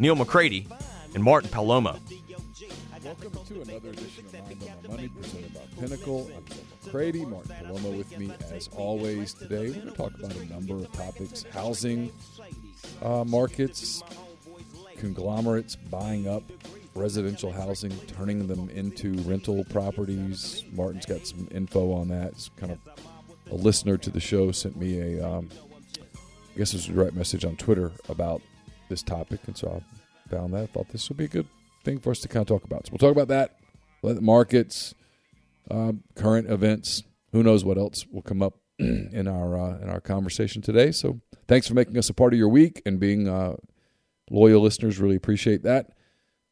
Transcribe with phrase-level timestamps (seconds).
[0.00, 0.66] Neal McCready
[1.14, 2.00] and Martin Palomo.
[3.04, 6.30] Welcome to another edition of Mind on Money presented by Pinnacle.
[6.34, 6.42] I'm
[6.82, 9.34] McCready, Martin Palomo with me as always.
[9.34, 12.10] Today, we're going to talk about a number of topics housing
[13.02, 14.02] uh, markets,
[14.96, 16.44] conglomerates buying up
[16.94, 20.64] residential housing, turning them into rental properties.
[20.72, 22.28] Martin's got some info on that.
[22.28, 22.78] It's kind of
[23.50, 25.50] a listener to the show sent me a, um,
[26.54, 28.40] I guess it was a direct message on Twitter about
[28.90, 30.64] this topic, and so I found that.
[30.64, 31.46] I thought this would be a good
[31.82, 32.86] thing for us to kind of talk about.
[32.86, 33.58] So we'll talk about that,
[34.02, 34.94] the markets,
[35.70, 37.04] um, current events.
[37.32, 40.92] Who knows what else will come up in our uh, in our conversation today?
[40.92, 43.56] So thanks for making us a part of your week and being uh,
[44.30, 44.98] loyal listeners.
[44.98, 45.92] Really appreciate that.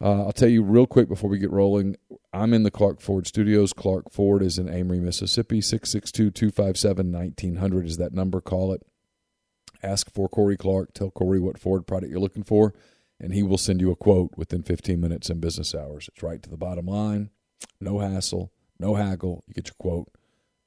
[0.01, 1.97] Uh, I'll tell you real quick before we get rolling.
[2.33, 3.73] I'm in the Clark Ford studios.
[3.73, 5.61] Clark Ford is in Amory, Mississippi.
[5.61, 8.41] 662 257 1900 is that number.
[8.41, 8.83] Call it.
[9.83, 10.93] Ask for Corey Clark.
[10.93, 12.75] Tell Corey what Ford product you're looking for,
[13.21, 16.09] and he will send you a quote within 15 minutes in business hours.
[16.13, 17.31] It's right to the bottom line.
[17.81, 19.45] No hassle, no haggle.
[19.47, 20.09] You get your quote.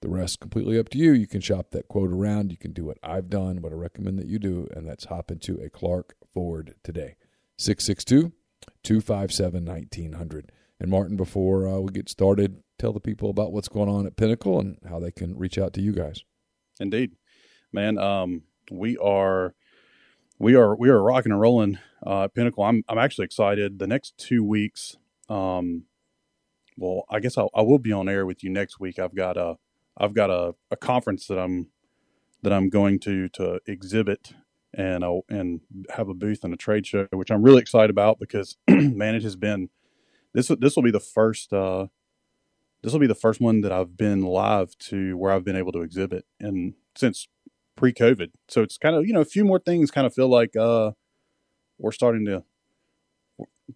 [0.02, 1.12] The rest completely up to you.
[1.12, 2.52] You can shop that quote around.
[2.52, 5.30] You can do what I've done, what I recommend that you do, and that's hop
[5.30, 7.18] into a Clark Ford today.
[7.58, 8.32] 662
[8.84, 10.52] 257 1900.
[10.80, 14.16] And Martin, before uh, we get started, tell the people about what's going on at
[14.16, 16.24] Pinnacle and how they can reach out to you guys.
[16.80, 17.12] Indeed,
[17.72, 18.00] man.
[18.00, 19.54] Um, we are
[20.40, 22.64] we are we are rocking and rolling uh, Pinnacle.
[22.64, 23.80] I'm I'm actually excited.
[23.80, 24.98] The next two weeks,
[25.30, 25.84] um,
[26.78, 28.98] well, I guess I'll, I will be on air with you next week.
[28.98, 29.58] I've got a
[29.98, 31.68] I've got a, a conference that I'm
[32.44, 34.34] that I'm going to to exhibit
[34.74, 35.62] and uh, and
[35.96, 39.24] have a booth and a trade show, which I'm really excited about because man, it
[39.24, 39.70] has been
[40.34, 41.88] this this will be the first uh,
[42.82, 45.74] this will be the first one that I've been live to where I've been able
[45.74, 47.28] to exhibit and since
[47.82, 48.30] pre-COVID.
[48.48, 50.92] So it's kind of you know a few more things kind of feel like uh,
[51.80, 52.44] we're starting to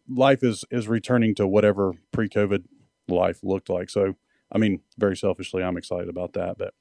[0.08, 2.66] life is is returning to whatever pre-COVID
[3.08, 3.90] life looked like.
[3.90, 4.14] So
[4.52, 6.60] I mean, very selfishly, I'm excited about that.
[6.60, 6.76] But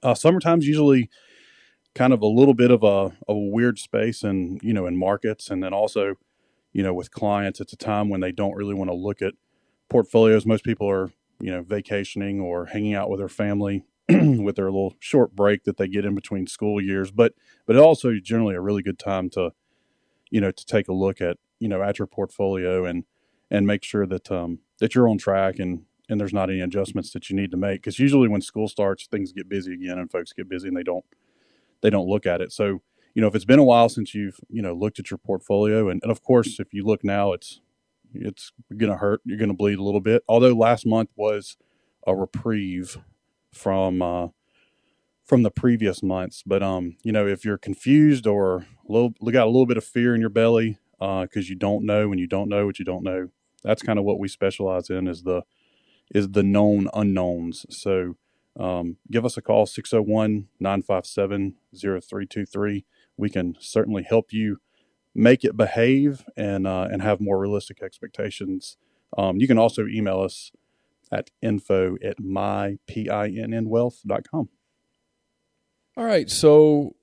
[0.00, 1.10] uh, summertime's usually
[1.96, 5.50] kind of a little bit of a, a weird space and you know in markets
[5.50, 6.14] and then also
[6.72, 9.34] you know with clients it's a time when they don't really want to look at
[9.88, 11.10] portfolios most people are
[11.40, 13.82] you know vacationing or hanging out with their family
[14.42, 17.34] with their little short break that they get in between school years but
[17.66, 19.52] but also generally a really good time to
[20.30, 23.04] you know to take a look at you know at your portfolio and
[23.50, 27.10] and make sure that um that you're on track and and there's not any adjustments
[27.12, 30.10] that you need to make because usually when school starts things get busy again and
[30.10, 31.04] folks get busy and they don't
[31.80, 32.52] they don't look at it.
[32.52, 32.82] So,
[33.14, 35.88] you know, if it's been a while since you've, you know, looked at your portfolio
[35.88, 37.60] and, and of course if you look now it's
[38.14, 40.22] it's gonna hurt, you're gonna bleed a little bit.
[40.28, 41.56] Although last month was
[42.06, 42.98] a reprieve
[43.52, 44.28] from uh
[45.24, 46.42] from the previous months.
[46.46, 49.84] But um, you know, if you're confused or a little got a little bit of
[49.84, 52.84] fear in your belly, uh, because you don't know when you don't know what you
[52.84, 53.28] don't know,
[53.62, 55.42] that's kind of what we specialize in is the
[56.14, 57.66] is the known unknowns.
[57.70, 58.16] So
[58.58, 62.84] um, give us a call 601 957 0323.
[63.16, 64.58] We can certainly help you
[65.14, 68.76] make it behave and, uh, and have more realistic expectations.
[69.16, 70.52] Um, you can also email us
[71.10, 74.48] at info at mypinnwealth.com.
[75.96, 76.30] All right.
[76.30, 76.94] So,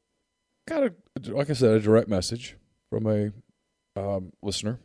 [0.67, 0.93] got a,
[1.31, 2.55] like I said, a direct message
[2.89, 3.31] from a
[3.95, 4.79] um, listener.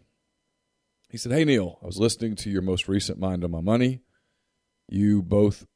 [1.11, 4.01] He said, Hey, Neal, I was listening to your most recent Mind on My Money.
[4.89, 5.67] You both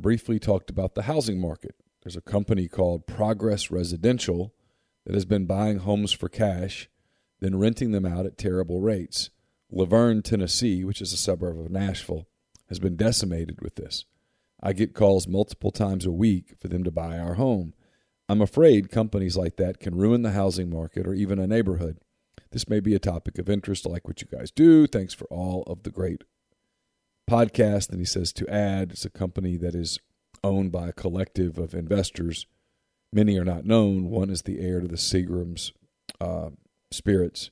[0.00, 1.74] briefly talked about the housing market.
[2.02, 4.52] There's a company called Progress Residential
[5.06, 6.88] that has been buying homes for cash,
[7.40, 9.30] then renting them out at terrible rates.
[9.70, 12.26] La Vergne, Tennessee, which is a suburb of Nashville,
[12.72, 14.06] has been decimated with this.
[14.62, 17.74] I get calls multiple times a week for them to buy our home.
[18.30, 21.98] I'm afraid companies like that can ruin the housing market or even a neighborhood.
[22.50, 24.86] This may be a topic of interest, like what you guys do.
[24.86, 26.24] Thanks for all of the great
[27.30, 27.90] podcast.
[27.90, 29.98] And he says to add, it's a company that is
[30.42, 32.46] owned by a collective of investors.
[33.12, 34.08] Many are not known.
[34.08, 35.72] One is the heir to the Seagram's
[36.22, 36.50] uh,
[36.90, 37.50] spirits,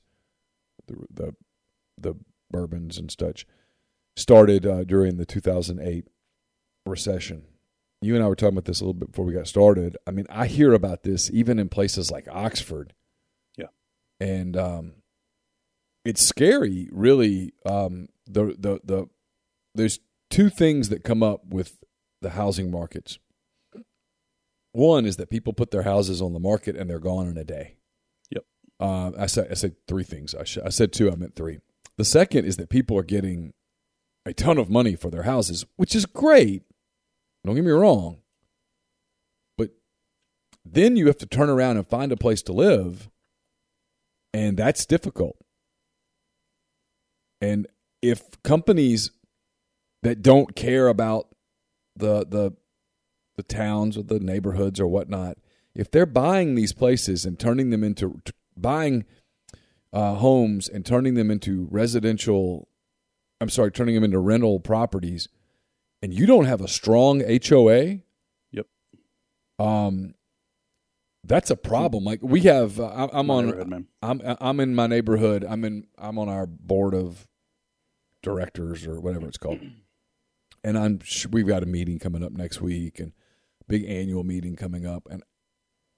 [0.87, 1.35] the, the
[1.95, 2.15] the
[2.49, 3.45] bourbons and such.
[4.21, 6.05] Started uh, during the 2008
[6.85, 7.43] recession.
[8.03, 9.97] You and I were talking about this a little bit before we got started.
[10.05, 12.93] I mean, I hear about this even in places like Oxford.
[13.57, 13.69] Yeah.
[14.19, 14.93] And um,
[16.05, 17.55] it's scary, really.
[17.65, 19.09] Um, the the the
[19.73, 21.83] there's two things that come up with
[22.21, 23.17] the housing markets.
[24.71, 27.43] One is that people put their houses on the market and they're gone in a
[27.43, 27.77] day.
[28.29, 28.43] Yep.
[28.79, 30.35] Uh, I said I said three things.
[30.35, 31.11] I, sh- I said two.
[31.11, 31.57] I meant three.
[31.97, 33.53] The second is that people are getting
[34.25, 36.63] a ton of money for their houses, which is great.
[37.45, 38.17] Don't get me wrong.
[39.57, 39.71] But
[40.63, 43.09] then you have to turn around and find a place to live,
[44.33, 45.37] and that's difficult.
[47.41, 47.67] And
[48.01, 49.11] if companies
[50.03, 51.27] that don't care about
[51.95, 52.53] the the
[53.37, 55.37] the towns or the neighborhoods or whatnot,
[55.73, 58.21] if they're buying these places and turning them into
[58.55, 59.05] buying
[59.93, 62.67] uh, homes and turning them into residential,
[63.41, 65.27] I'm sorry, turning them into rental properties,
[66.01, 67.99] and you don't have a strong HOA,
[68.51, 68.67] Yep.
[69.59, 70.13] um,
[71.23, 72.03] that's a problem.
[72.03, 73.87] Like we have, uh, I'm My on.
[74.01, 75.43] I'm I'm in my neighborhood.
[75.47, 77.27] I'm in I'm on our board of
[78.23, 79.59] directors or whatever it's called,
[80.63, 80.99] and I'm
[81.31, 83.11] we've got a meeting coming up next week and
[83.67, 85.23] big annual meeting coming up, and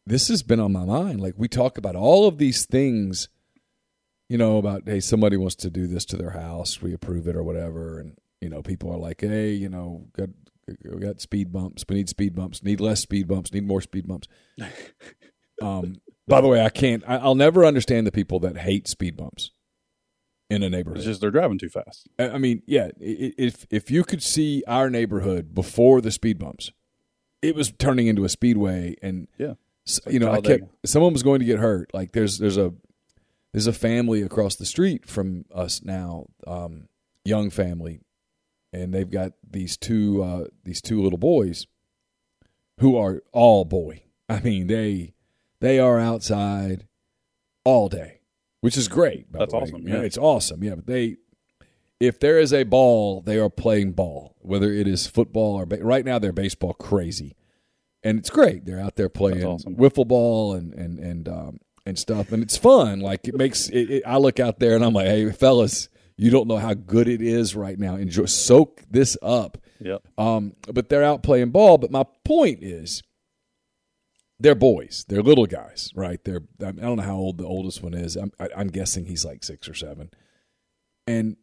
[0.05, 1.21] this has been on my mind.
[1.21, 3.29] Like we talk about all of these things,
[4.33, 7.35] you know, about hey somebody wants to do this to their house, we approve it
[7.35, 10.29] or whatever, and you know people are like hey you know got
[10.67, 14.07] we got speed bumps, we need speed bumps, need less speed bumps, need more speed
[14.07, 14.27] bumps.
[15.61, 17.03] Um, by the way, I can't.
[17.07, 19.51] I, I'll never understand the people that hate speed bumps
[20.49, 20.97] in a neighborhood.
[20.97, 22.07] It's just they're driving too fast.
[22.17, 22.89] I I mean, yeah.
[22.99, 26.71] If if you could see our neighborhood before the speed bumps,
[27.41, 29.53] it was turning into a speedway, and Yeah.
[29.87, 31.91] s- you know, I kept someone was going to get hurt.
[31.93, 32.73] Like there's there's a
[33.53, 36.87] there's a family across the street from us now, um,
[37.23, 38.01] young family,
[38.73, 41.67] and they've got these two uh, these two little boys
[42.79, 44.03] who are all boy.
[44.27, 45.13] I mean, they
[45.59, 46.87] they are outside
[47.63, 48.21] all day,
[48.61, 49.31] which is great.
[49.31, 50.01] That's awesome, Yeah, yeah.
[50.01, 50.63] it's awesome.
[50.63, 51.17] Yeah, but they
[51.99, 55.83] if there is a ball, they are playing ball, whether it is football or ba-
[55.83, 57.35] right now they're baseball crazy,
[58.03, 58.65] and it's great.
[58.65, 59.75] They're out there playing awesome.
[59.75, 62.99] wiffle ball and and and um, and stuff, and it's fun.
[62.99, 66.31] Like it makes it, it, I look out there and I'm like, hey, fellas, you
[66.31, 67.95] don't know how good it is right now.
[67.95, 69.57] Enjoy, soak this up.
[69.79, 70.01] Yep.
[70.17, 71.77] Um, but they're out playing ball.
[71.77, 73.03] But my point is,
[74.39, 75.05] they're boys.
[75.07, 76.23] They're little guys, right?
[76.23, 78.15] They're I don't know how old the oldest one is.
[78.15, 80.09] I'm I, I'm guessing he's like six or seven,
[81.07, 81.37] and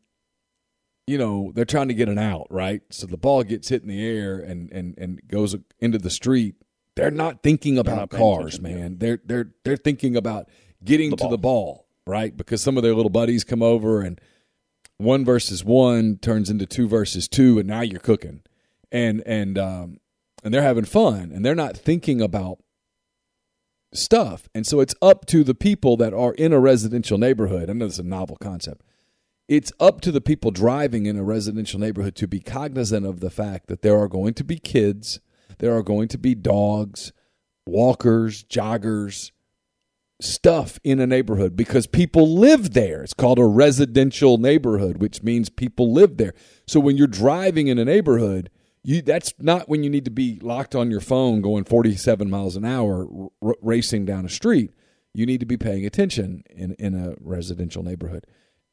[1.07, 2.83] you know they're trying to get an out, right?
[2.91, 6.57] So the ball gets hit in the air and and and goes into the street.
[7.01, 8.99] They're not thinking about not cars, attention, man.
[8.99, 10.49] They're they're they're thinking about
[10.85, 12.37] getting The to the ball, right?
[12.37, 14.21] Because some of their little buddies come over and
[14.99, 18.43] one versus one turns into two versus two, and now you're cooking,
[18.93, 20.01] and and um,
[20.45, 22.59] and they're having fun, and they're not thinking about
[23.93, 27.71] stuff, and so it's up to the people that are in a residential neighborhood.
[27.71, 28.83] I know this is a novel concept.
[29.49, 33.31] It's up to the people driving in a residential neighborhood to be cognizant of the
[33.31, 35.19] fact that there are going to be kids,
[35.61, 37.13] there are going to be dogs,
[37.67, 39.31] walkers, joggers,
[40.21, 43.03] stuff in a neighborhood because people live there.
[43.03, 46.35] It's called a residential neighborhood, which means people live there.
[46.67, 48.51] So when you're driving in a neighborhood,
[48.83, 52.57] you that's not when you need to be locked on your phone going 47 miles
[52.57, 53.07] an hour
[53.43, 54.73] r- racing down a street.
[55.13, 58.27] You need to be paying attention in in a residential neighborhood.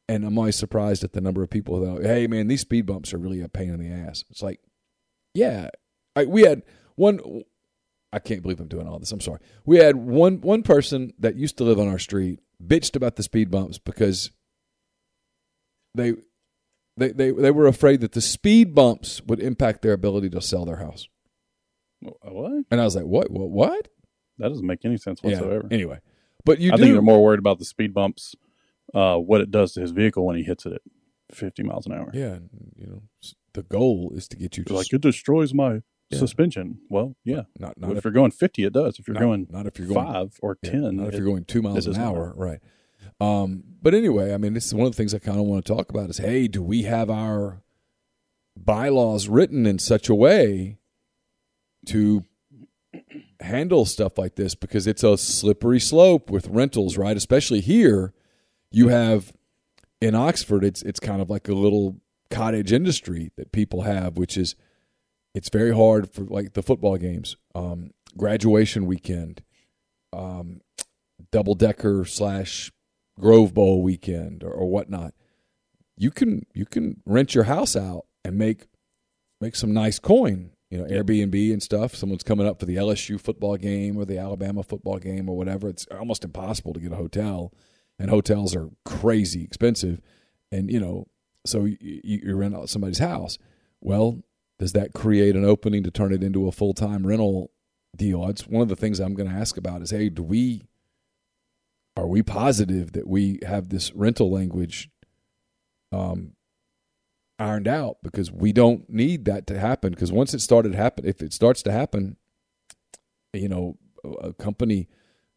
[0.08, 3.12] And I'm always surprised at the number of people that, hey man, these speed bumps
[3.12, 4.24] are really a pain in the ass.
[4.30, 4.60] It's like,
[5.34, 5.68] yeah,
[6.16, 6.62] I, we had
[6.96, 7.42] one.
[8.12, 9.12] I can't believe I'm doing all this.
[9.12, 9.40] I'm sorry.
[9.64, 13.22] We had one one person that used to live on our street bitched about the
[13.22, 14.30] speed bumps because
[15.94, 16.14] they
[16.96, 20.64] they they, they were afraid that the speed bumps would impact their ability to sell
[20.64, 21.08] their house.
[22.00, 22.64] What?
[22.70, 23.30] And I was like, what?
[23.30, 23.50] What?
[23.50, 23.88] What?
[24.38, 25.66] That doesn't make any sense whatsoever.
[25.68, 25.74] Yeah.
[25.74, 25.98] Anyway,
[26.44, 26.82] but you I do.
[26.82, 28.36] think they're more worried about the speed bumps,
[28.94, 30.82] uh, what it does to his vehicle when he hits it at
[31.32, 32.10] 50 miles an hour.
[32.14, 32.38] yeah,
[32.76, 33.02] you know,
[33.54, 36.18] the goal is to get you to like it destroys my Yeah.
[36.18, 36.78] suspension.
[36.88, 37.42] Well, yeah.
[37.58, 38.98] not not if if, you're going 50, it does.
[38.98, 41.16] If you're not, going not if you're going five or Yeah, 10, not if it-
[41.18, 42.60] you're going two miles an hour, right?
[43.20, 45.64] Um, but anyway, I mean, this is one of the things I kind of want
[45.64, 47.62] to talk about is, hey, do we have our
[48.56, 50.78] bylaws written in such a way
[51.86, 52.24] to
[53.40, 54.54] handle stuff like this?
[54.54, 57.16] Because it's a slippery slope with rentals, right?
[57.16, 58.12] Especially here,
[58.70, 59.32] you have
[60.00, 62.00] in Oxford, it's it's kind of like a little
[62.30, 64.54] cottage industry that people have, which is
[65.38, 69.40] it's very hard for like the football games, um, graduation weekend,
[70.12, 70.60] um,
[71.30, 72.72] double decker slash
[73.20, 75.14] Grove Bowl weekend or, or whatnot.
[75.96, 78.66] You can you can rent your house out and make
[79.40, 80.50] make some nice coin.
[80.70, 81.94] You know, Airbnb and stuff.
[81.94, 85.68] Someone's coming up for the LSU football game or the Alabama football game or whatever.
[85.68, 87.52] It's almost impossible to get a hotel
[87.96, 90.00] and hotels are crazy expensive,
[90.50, 91.06] and you know,
[91.46, 93.38] so you, you rent out somebody's house.
[93.80, 94.20] Well,
[94.58, 97.50] does that create an opening to turn it into a full time rental
[97.96, 98.26] deal?
[98.28, 99.82] It's one of the things I'm going to ask about.
[99.82, 100.64] Is hey, do we
[101.96, 104.88] are we positive that we have this rental language
[105.90, 106.32] um,
[107.38, 111.22] ironed out because we don't need that to happen because once it started happen if
[111.22, 112.16] it starts to happen
[113.32, 113.76] you know
[114.20, 114.88] a company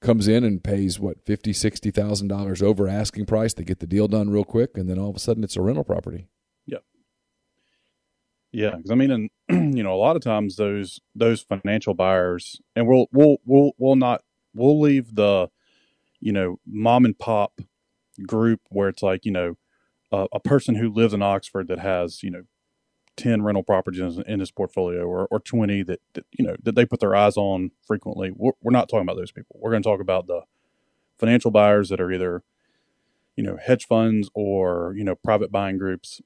[0.02, 3.88] comes in and pays what fifty sixty thousand dollars over asking price to get the
[3.88, 6.28] deal done real quick and then all of a sudden it's a rental property
[8.52, 9.30] yeah because i mean and
[9.78, 13.96] you know a lot of times those those financial buyers and we'll we'll we'll we'll
[13.96, 14.22] not
[14.54, 15.50] we'll leave the
[16.22, 17.60] you know, mom and pop
[18.26, 19.56] group where it's like, you know,
[20.14, 22.44] a person who lives in Oxford that has, you know,
[23.16, 26.86] 10 rental properties in his portfolio or, or 20 that, that, you know, that they
[26.86, 28.32] put their eyes on frequently.
[28.36, 29.58] We're, we're not talking about those people.
[29.60, 30.42] We're going to talk about the
[31.18, 32.44] financial buyers that are either,
[33.38, 36.22] you know, hedge funds or, you know, private buying groups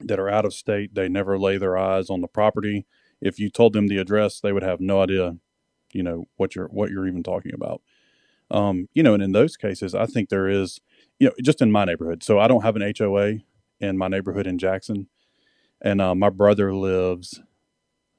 [0.00, 0.94] that are out of state.
[0.94, 2.86] They never lay their eyes on the property.
[3.20, 5.36] If you told them the address, they would have no idea,
[5.92, 7.80] you know, what you're, what you're even talking about.
[8.50, 10.80] Um, you know, and in those cases, I think there is,
[11.18, 12.22] you know, just in my neighborhood.
[12.22, 13.38] So I don't have an HOA
[13.80, 15.08] in my neighborhood in Jackson,
[15.80, 17.40] and uh, my brother lives.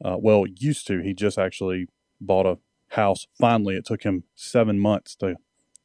[0.04, 1.00] Uh, well, used to.
[1.00, 1.88] He just actually
[2.20, 2.58] bought a
[2.96, 3.28] house.
[3.40, 5.36] Finally, it took him seven months to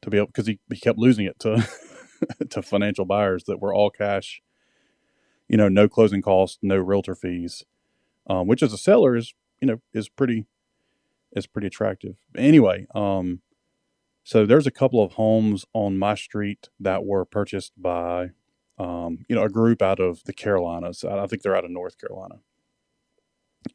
[0.01, 1.67] to be able because he, he kept losing it to
[2.49, 4.41] to financial buyers that were all cash.
[5.51, 7.65] You know, no closing costs, no realtor fees,
[8.25, 10.45] um, which as a seller is you know is pretty
[11.35, 12.15] is pretty attractive.
[12.37, 13.41] Anyway, um,
[14.23, 18.29] so there's a couple of homes on my street that were purchased by,
[18.77, 21.03] um, you know, a group out of the Carolinas.
[21.03, 22.35] I think they're out of North Carolina,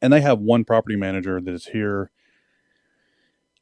[0.01, 2.11] and they have one property manager that is here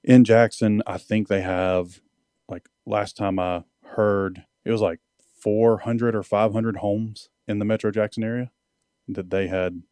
[0.05, 0.85] in Jackson.
[0.87, 2.01] I think they have,
[2.49, 5.01] like last time I heard, it was like
[5.41, 8.51] 400 or 500 homes in the Metro Jackson area
[9.09, 9.83] that they had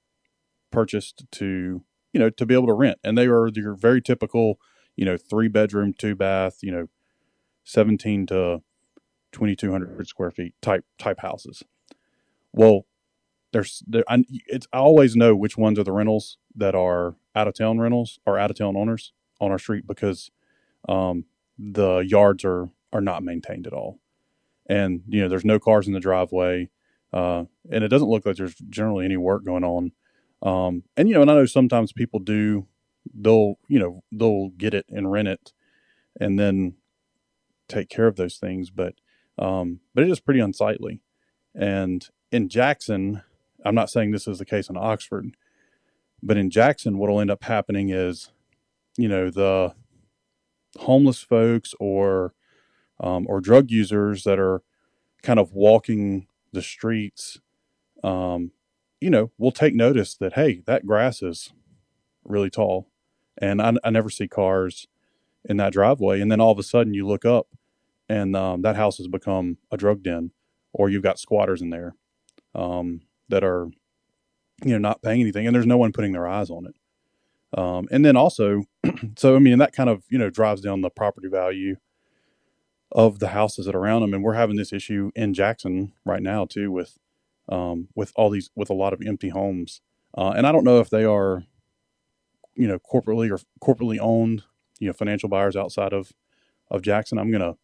[0.71, 4.59] purchased to, you know, to be able to rent, and they are your very typical
[4.97, 6.89] you know, three bedroom, two bath, you know,
[7.65, 8.63] 17 to
[9.33, 11.63] 2200 square feet type type houses.
[12.53, 12.87] Well,
[13.53, 17.49] there's there I, it's I always know which ones are the rentals that are out
[17.49, 20.31] of town rentals or out of town owners on our street because
[20.89, 21.25] um,
[21.59, 24.01] the yards are are not maintained at all,
[24.67, 26.69] and you know there's no cars in the driveway,
[27.13, 29.93] uh, and it doesn't look like there's generally any work going on.
[30.43, 32.67] Um, and you know, and I know sometimes people do
[33.15, 35.53] they'll you know they'll get it and rent it
[36.19, 36.75] and then
[37.69, 38.95] take care of those things but
[39.39, 41.01] um but it is pretty unsightly
[41.55, 43.23] and in jackson
[43.65, 45.35] i'm not saying this is the case in oxford
[46.23, 48.31] but in jackson what will end up happening is
[48.97, 49.75] you know the
[50.81, 52.35] homeless folks or
[53.01, 54.63] um, or drug users that are
[55.23, 57.41] kind of walking the streets
[58.05, 58.51] um,
[59.01, 61.53] you know will take notice that hey that grass is
[62.25, 62.87] really tall
[63.39, 64.87] and I, I never see cars
[65.45, 66.21] in that driveway.
[66.21, 67.49] And then all of a sudden, you look up,
[68.09, 70.33] and um, that house has become a drug den,
[70.73, 71.95] or you've got squatters in there
[72.55, 73.69] um, that are,
[74.65, 76.75] you know, not paying anything, and there's no one putting their eyes on it.
[77.59, 78.63] Um, and then also,
[79.17, 81.77] so I mean, that kind of you know drives down the property value
[82.93, 86.23] of the houses that are around them, and we're having this issue in Jackson right
[86.23, 86.99] now too with
[87.49, 89.81] um, with all these with a lot of empty homes.
[90.17, 91.45] Uh, and I don't know if they are
[92.55, 94.43] you know corporately or corporately owned
[94.79, 96.13] you know financial buyers outside of
[96.71, 97.57] of Jackson, I'm gonna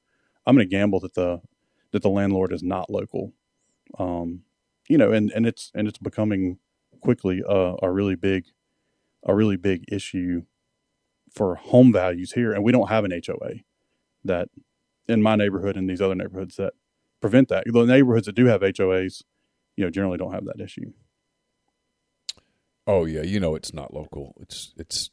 [0.46, 1.40] I'm gonna gamble that the
[1.92, 3.32] that the landlord is not local.
[3.98, 4.42] Um,
[4.88, 6.58] you know, and and it's and it's becoming
[7.00, 8.46] quickly a, a really big
[9.26, 10.42] a really big issue
[11.34, 13.56] for home values here, and we don't have an HOA
[14.24, 14.48] that
[15.08, 16.74] in my neighborhood and these other neighborhoods that
[17.20, 17.64] prevent that.
[17.66, 19.22] The neighborhoods that do have HOAs,
[19.76, 20.92] you know, generally don't have that issue.
[22.86, 24.34] Oh yeah, you know it's not local.
[24.40, 25.10] It's it's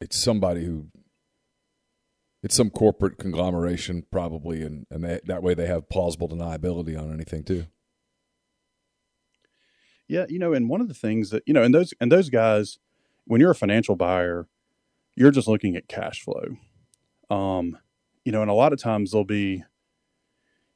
[0.00, 0.88] it's somebody who
[2.42, 7.12] it's some corporate conglomeration probably, and and they, that way they have plausible deniability on
[7.12, 7.66] anything too.
[10.08, 12.30] Yeah, you know, and one of the things that you know, and those and those
[12.30, 12.78] guys,
[13.26, 14.48] when you're a financial buyer,
[15.14, 16.56] you're just looking at cash flow.
[17.30, 17.78] Um,
[18.24, 19.64] you know, and a lot of times there'll be,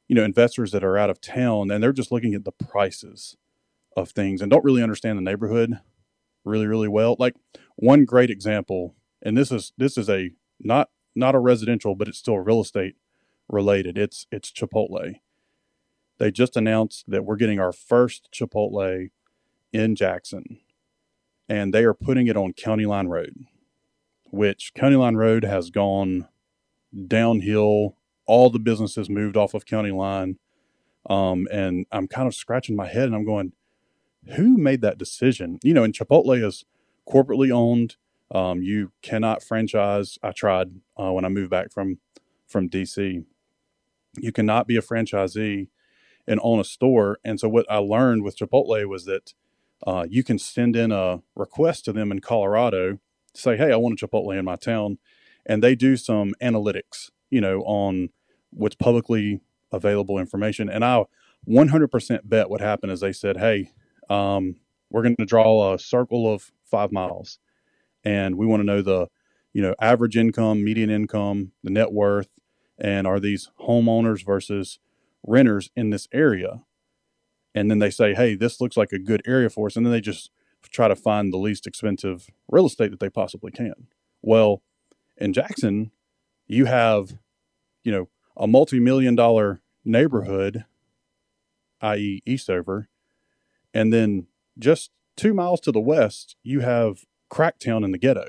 [0.07, 3.37] you know, investors that are out of town and they're just looking at the prices
[3.95, 5.79] of things and don't really understand the neighborhood
[6.47, 7.15] really really well.
[7.19, 7.35] Like
[7.75, 12.17] one great example, and this is this is a not not a residential, but it's
[12.17, 12.95] still real estate
[13.49, 13.97] related.
[13.97, 15.19] It's it's Chipotle.
[16.17, 19.09] They just announced that we're getting our first Chipotle
[19.71, 20.59] in Jackson,
[21.47, 23.45] and they are putting it on County Line Road,
[24.31, 26.27] which County Line Road has gone
[27.07, 30.37] downhill all the businesses moved off of county line.
[31.09, 33.53] Um, and I'm kind of scratching my head and I'm going,
[34.35, 35.59] who made that decision?
[35.63, 36.65] You know, and Chipotle is
[37.07, 37.95] corporately owned.
[38.33, 40.17] Um, you cannot franchise.
[40.21, 41.99] I tried uh, when I moved back from
[42.47, 43.23] from DC.
[44.17, 45.67] You cannot be a franchisee
[46.27, 47.19] and own a store.
[47.23, 49.33] And so what I learned with Chipotle was that
[49.85, 52.99] uh, you can send in a request to them in Colorado
[53.33, 54.97] say, "Hey, I want a Chipotle in my town,"
[55.47, 58.09] and they do some analytics, you know, on
[58.51, 60.69] what's publicly available information.
[60.69, 61.05] And I
[61.47, 63.71] 100% bet what happened is they said, "Hey,
[64.09, 64.57] um,
[64.91, 67.39] we're going to draw a circle of five miles,
[68.03, 69.07] and we want to know the,
[69.53, 72.29] you know, average income, median income, the net worth,
[72.77, 74.79] and are these homeowners versus
[75.25, 76.63] renters in this area?"
[77.55, 79.93] And then they say, "Hey, this looks like a good area for us," and then
[79.93, 80.31] they just
[80.69, 83.87] try to find the least expensive real estate that they possibly can.
[84.21, 84.61] Well,
[85.17, 85.91] in Jackson,
[86.47, 87.17] you have,
[87.83, 90.65] you know, a multi-million dollar neighborhood,
[91.81, 92.87] i.e., Eastover,
[93.73, 98.25] and then just two miles to the west, you have Cracktown in the ghetto.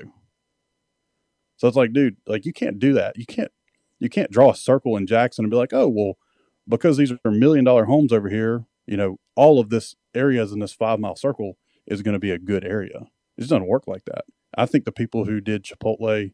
[1.57, 3.17] So it's like, dude, like you can't do that.
[3.17, 3.51] You can't
[3.99, 6.17] you can't draw a circle in Jackson and be like, oh well,
[6.67, 10.59] because these are million dollar homes over here, you know, all of this areas in
[10.59, 13.07] this five mile circle is going to be a good area.
[13.37, 14.25] It just doesn't work like that.
[14.57, 16.31] I think the people who did Chipotle,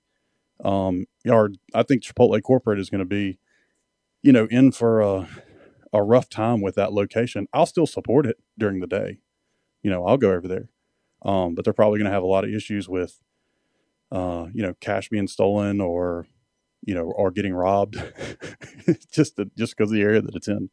[0.63, 3.39] um, or I think Chipotle corporate is going to be,
[4.21, 5.27] you know, in for a
[5.95, 7.47] a rough time with that location.
[7.53, 9.19] I'll still support it during the day.
[9.81, 10.69] You know, I'll go over there.
[11.23, 13.19] Um, but they're probably going to have a lot of issues with,
[14.11, 16.27] uh, you know, cash being stolen or,
[16.83, 17.95] you know, or getting robbed,
[19.11, 20.69] just to, just because of the area that it's in.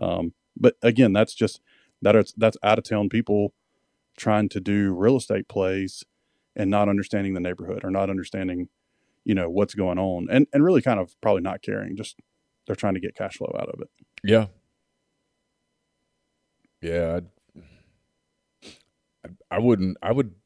[0.00, 1.60] Um, but again, that's just
[2.02, 3.52] that is that's out of town people
[4.16, 6.04] trying to do real estate plays
[6.54, 8.68] and not understanding the neighborhood or not understanding,
[9.26, 11.96] you know, what's going on and and really kind of probably not caring.
[11.96, 12.16] Just
[12.66, 13.88] they're trying to get cash flow out of it.
[14.22, 14.46] Yeah,
[16.80, 17.20] yeah,
[19.24, 19.96] I'd, I wouldn't.
[20.00, 20.36] I would.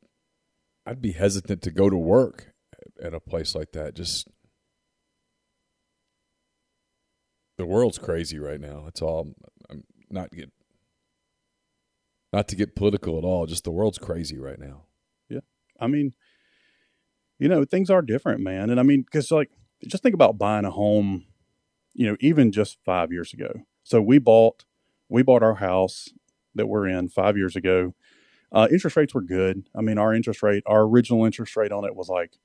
[0.86, 2.54] I'd be hesitant to go to work
[3.02, 3.94] at a place like that.
[3.94, 4.28] Just
[7.58, 8.84] the world's crazy right now.
[8.88, 9.34] it's all.
[9.68, 10.50] I'm not get
[12.32, 13.44] not to get political at all.
[13.44, 14.84] Just the world's crazy right now.
[15.28, 15.40] Yeah,
[15.78, 16.14] I mean,
[17.40, 18.70] you know, things are different, man.
[18.70, 19.50] And I mean, because like,
[19.86, 21.24] just think about buying a home.
[21.92, 23.52] You know, even just five years ago.
[23.82, 24.64] So we bought
[25.08, 26.08] we bought our house
[26.54, 27.94] that we're in five years ago.
[28.52, 29.64] Uh, interest rates were good.
[29.76, 32.38] I mean, our interest rate, our original interest rate on it was like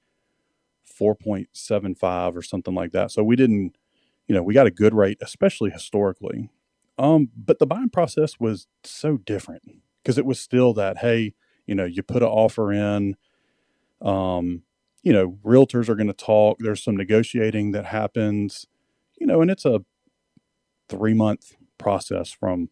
[1.00, 3.12] 4.75 or something like that.
[3.12, 3.76] So we didn't,
[4.28, 6.50] you know, we got a good rate, especially historically.
[6.98, 9.64] Um, but the buying process was so different
[10.02, 11.34] because it was still that, hey,
[11.66, 13.16] you know, you put an offer in,
[14.02, 14.64] um,
[15.06, 16.58] you know, realtors are going to talk.
[16.60, 18.66] There's some negotiating that happens,
[19.18, 19.86] you know, and it's a
[20.90, 22.70] three month process from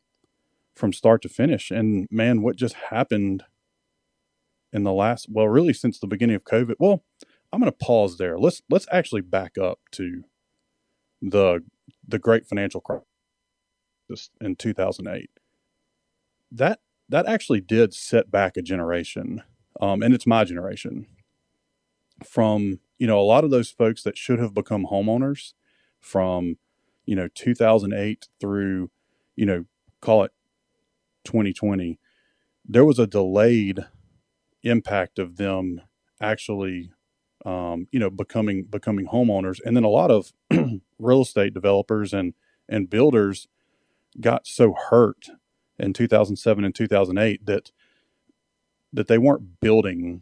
[0.76, 1.70] from start to finish.
[1.70, 3.44] And man, what just happened
[4.74, 6.74] in the last well, really since the beginning of COVID.
[6.80, 7.04] Well,
[7.54, 8.40] I'm going to pause there.
[8.40, 10.24] Let's let's actually back up to
[11.22, 11.64] the
[12.06, 15.30] the great financial crisis in 2008.
[16.52, 19.44] That that actually did set back a generation,
[19.80, 21.06] um, and it's my generation.
[22.26, 25.54] From you know a lot of those folks that should have become homeowners,
[26.00, 26.58] from
[27.06, 28.92] you know 2008 through
[29.36, 29.66] you know
[30.02, 30.32] call it
[31.26, 32.00] 2020,
[32.66, 33.86] there was a delayed
[34.64, 35.82] impact of them
[36.22, 36.92] actually,
[37.46, 40.32] um, you know, becoming becoming homeowners, and then a lot of
[41.00, 42.34] real estate developers and
[42.70, 43.48] and builders
[44.20, 45.28] got so hurt
[45.80, 47.72] in 2007 and 2008 that
[48.94, 50.22] that they weren't building,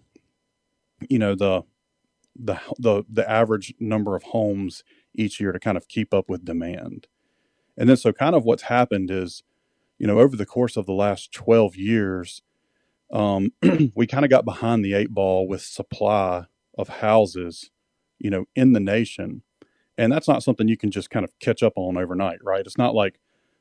[1.09, 1.63] you know, the
[2.35, 4.83] the the the average number of homes
[5.15, 7.07] each year to kind of keep up with demand.
[7.77, 9.43] And then so kind of what's happened is
[10.01, 12.41] you know, over the course of the last 12 years,
[13.13, 13.51] um,
[13.95, 17.69] we kind of got behind the eight ball with supply of houses,
[18.17, 19.43] you know, in the nation.
[19.99, 22.65] And that's not something you can just kind of catch up on overnight, right?
[22.65, 23.19] It's not like,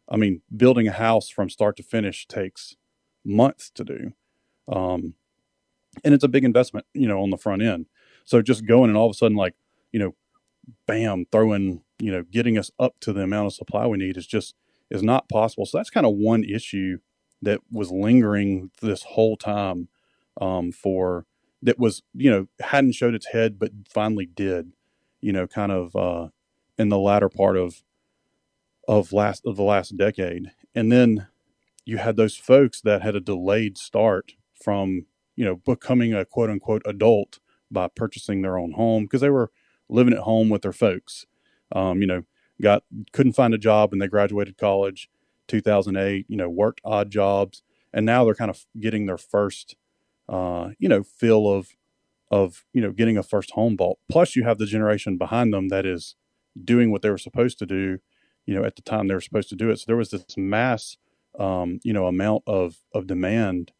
[0.09, 2.74] I mean, building a house from start to finish takes
[3.22, 4.12] months to do.
[4.66, 5.12] Um,
[6.02, 7.85] and it's a big investment, you know, on the front end.
[8.24, 9.54] So just going and all of a sudden, like,
[9.92, 10.14] you know,
[10.87, 14.26] bam, throwing, you know, getting us up to the amount of supply we need is
[14.26, 14.54] just,
[14.90, 15.66] is not possible.
[15.66, 16.98] So that's kind of one issue
[17.42, 19.88] that was lingering this whole time
[20.40, 21.26] um, for
[21.62, 24.72] that was you know hadn't showed its head but finally did
[25.20, 26.28] you know kind of uh,
[26.78, 27.83] in the latter part of
[28.88, 31.26] of last of the last decade and then
[31.85, 35.06] you had those folks that had a delayed start from
[35.37, 37.38] you know becoming a quote unquote adult
[37.70, 39.50] by purchasing their own home because they were
[39.88, 41.26] living at home with their folks
[41.72, 42.24] um, you know
[42.61, 45.09] got couldn't find a job when they graduated college,
[45.48, 46.26] 2008.
[46.28, 49.76] You know, worked odd jobs, and now they're kind of getting their first,
[50.28, 51.70] uh, you know, feel of
[52.30, 53.98] of you know getting a first home bought.
[54.09, 56.14] Plus, you have the generation behind them that is
[56.62, 57.98] doing what they were supposed to do,
[58.46, 59.78] you know, at the time they were supposed to do it.
[59.78, 60.96] So there was this mass,
[61.38, 63.72] um, you know, amount of of demand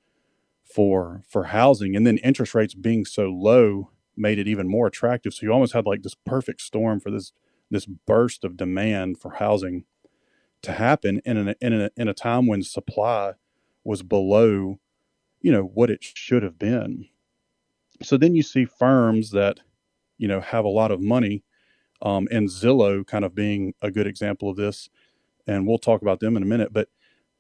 [0.75, 5.33] for for housing, and then interest rates being so low made it even more attractive.
[5.33, 7.33] So you almost had like this perfect storm for this
[7.71, 9.85] this burst of demand for housing
[10.63, 13.33] to happen in a, in a, in a time when supply
[13.85, 14.79] was below,
[15.41, 17.07] you know, what it should have been.
[18.03, 19.61] So then you see firms that,
[20.19, 21.45] you know, have a lot of money,
[22.03, 24.91] um, and Zillow kind of being a good example of this,
[25.47, 26.73] and we'll talk about them in a minute.
[26.73, 26.89] But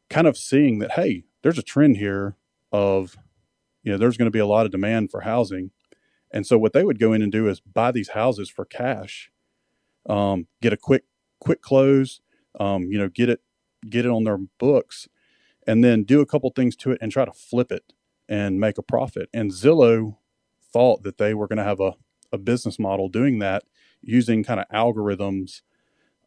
[0.08, 2.36] kind of seeing that, hey, there's a trend here
[2.72, 3.16] of,
[3.82, 5.70] you know, there's going to be a lot of demand for housing,
[6.30, 9.30] and so what they would go in and do is buy these houses for cash,
[10.08, 11.04] um, get a quick
[11.40, 12.20] quick close,
[12.58, 13.40] um, you know, get it
[13.88, 15.08] get it on their books,
[15.66, 17.92] and then do a couple things to it and try to flip it
[18.28, 19.28] and make a profit.
[19.34, 20.16] And Zillow
[20.72, 21.94] thought that they were going to have a,
[22.32, 23.64] a business model doing that
[24.02, 25.62] using kind of algorithms,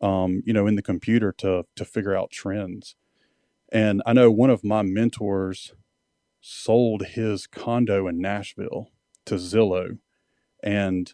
[0.01, 2.95] um, you know, in the computer to to figure out trends.
[3.71, 5.73] And I know one of my mentors
[6.45, 8.89] sold his condo in Nashville
[9.25, 9.97] to Zillow
[10.61, 11.13] and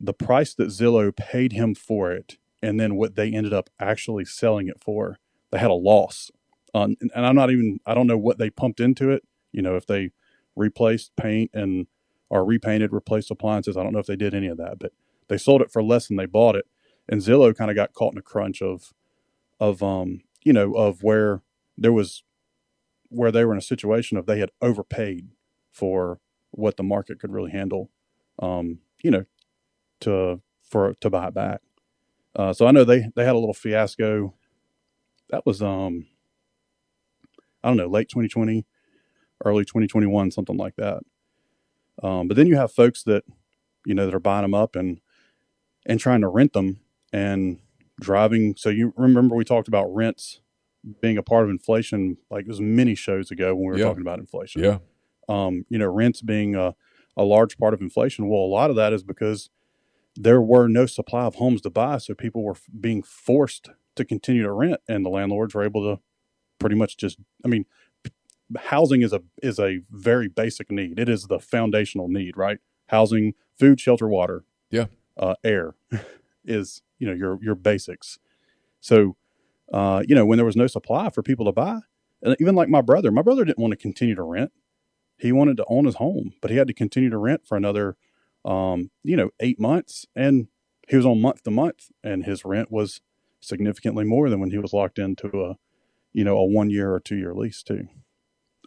[0.00, 4.24] the price that Zillow paid him for it and then what they ended up actually
[4.24, 5.18] selling it for,
[5.50, 6.30] they had a loss.
[6.74, 9.22] Um, and, and I'm not even, I don't know what they pumped into it.
[9.52, 10.12] You know, if they
[10.56, 11.86] replaced paint and
[12.30, 13.76] or repainted, replaced appliances.
[13.76, 14.92] I don't know if they did any of that, but
[15.28, 16.64] they sold it for less than they bought it.
[17.06, 18.94] And Zillow kind of got caught in a crunch of,
[19.60, 21.42] of, um, you know, of where
[21.76, 22.22] there was,
[23.14, 25.28] where they were in a situation of they had overpaid
[25.70, 27.90] for what the market could really handle,
[28.40, 29.24] um, you know,
[30.00, 31.60] to for to buy it back.
[32.36, 34.34] Uh, so I know they they had a little fiasco.
[35.30, 36.06] That was um,
[37.62, 38.66] I don't know, late 2020,
[39.44, 41.02] early 2021, something like that.
[42.02, 43.24] Um, but then you have folks that
[43.86, 45.00] you know that are buying them up and
[45.86, 46.80] and trying to rent them
[47.12, 47.58] and
[48.00, 48.54] driving.
[48.56, 50.40] So you remember we talked about rents
[51.00, 53.84] being a part of inflation, like it was many shows ago when we were Yeah.
[53.86, 54.78] talking about inflation Yeah.
[55.28, 56.74] um, you know, rents being a,
[57.16, 58.28] a large part of inflation.
[58.28, 59.48] Well, a lot of that is because
[60.16, 64.04] there were no supply of homes to buy, so people were f- being forced to
[64.04, 66.00] continue to rent, and the landlords were able to
[66.58, 67.18] pretty much just.
[67.44, 67.64] I mean,
[68.02, 68.10] p-
[68.56, 70.98] housing is a is a very basic need.
[70.98, 72.58] It is the foundational need, right?
[72.88, 74.86] Housing, food, shelter, water, Yeah.
[75.16, 75.74] uh, air
[76.44, 78.18] is you know your your basics.
[78.80, 79.16] So,
[79.72, 81.80] uh, you know, when there was no supply for people to buy,
[82.22, 84.52] and even like my brother, my brother didn't want to continue to rent
[85.18, 87.96] he wanted to own his home, but he had to continue to rent for another,
[88.44, 90.06] um, you know, eight months.
[90.14, 90.48] And
[90.88, 93.00] he was on month to month, and his rent was
[93.40, 95.56] significantly more than when he was locked into a,
[96.12, 97.86] you know, a one year or two year lease too.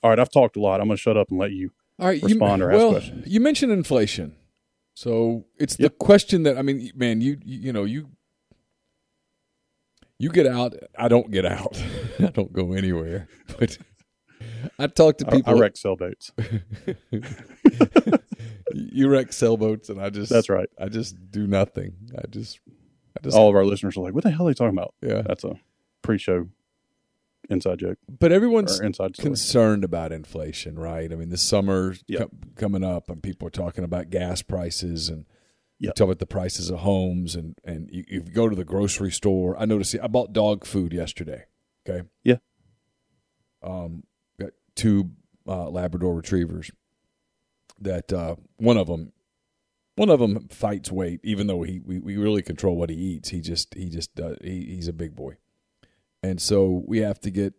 [0.04, 0.80] All right, I've talked a lot.
[0.80, 1.72] I'm going to shut up and let you.
[2.00, 3.28] All right, respond you, or ask well, questions.
[3.28, 4.36] you mentioned inflation,
[4.94, 5.92] so it's Yep.
[5.92, 8.10] the question that I mean, man, you you you know you
[10.20, 10.74] you get out.
[10.98, 11.82] I don't get out.
[12.20, 13.28] I don't go anywhere.
[13.60, 13.78] But
[14.80, 15.60] I talk to I, I people.
[15.60, 16.32] wreck sailboats.
[18.74, 20.70] you wreck sailboats, and I just That's right.
[20.80, 21.94] I just do nothing.
[22.18, 22.60] I just
[23.18, 24.94] I just All of our listeners are like, "What the hell are they talking about?"
[25.02, 25.22] yeah.
[25.26, 25.56] That's a
[26.02, 26.48] pre-show
[27.50, 29.26] inside joke But everyone's inside story.
[29.30, 31.12] concerned about inflation, right?
[31.12, 32.20] I mean, the summer's Yep.
[32.20, 35.26] co- coming up, and people are talking about gas prices, and
[35.80, 39.12] you talk about the prices of homes, and and you, you go to the grocery
[39.12, 39.56] store.
[39.60, 41.46] I noticed I bought dog food yesterday.
[41.88, 42.38] Okay, Yeah.
[43.64, 44.04] um,
[44.40, 45.12] got two
[45.48, 46.72] uh, Labrador retrievers.
[47.80, 49.12] That uh, one of them,
[49.96, 53.30] one of them fights weight, even though he we, we really control what he eats.
[53.30, 55.38] He just he just does, he, he's a big boy,
[56.24, 57.54] and so we have to get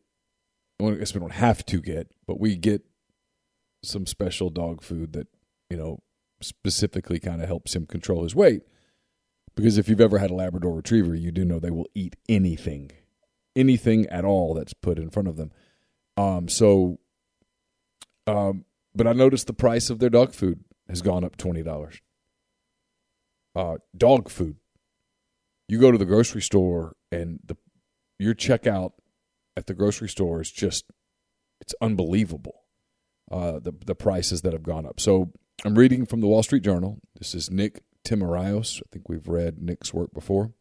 [0.81, 2.83] well, I guess we don't have to get, but we get
[3.85, 5.29] some special dog food that
[5.71, 6.01] you know
[6.41, 8.63] specifically kind of helps him control his weight.
[9.55, 12.93] Because if you've ever had a Labrador Retriever, you do know they will eat anything,
[13.57, 15.51] anything at all that's put in front of them.
[16.17, 17.01] Um, so,
[18.27, 22.01] um, but I noticed the price of their dog food has gone up twenty dollars.
[23.57, 24.57] Uh, dog food.
[25.67, 27.57] You go to the grocery store and the
[28.19, 28.93] your checkout
[29.57, 30.85] at the grocery store is just
[31.61, 32.63] it's unbelievable.
[33.31, 35.01] Uh, the the prices that have gone up.
[35.01, 35.33] So
[35.65, 36.99] I'm reading from the Wall Street Journal.
[37.19, 38.81] This is Nick Timiraos.
[38.81, 40.53] I think we've read Nick's work before.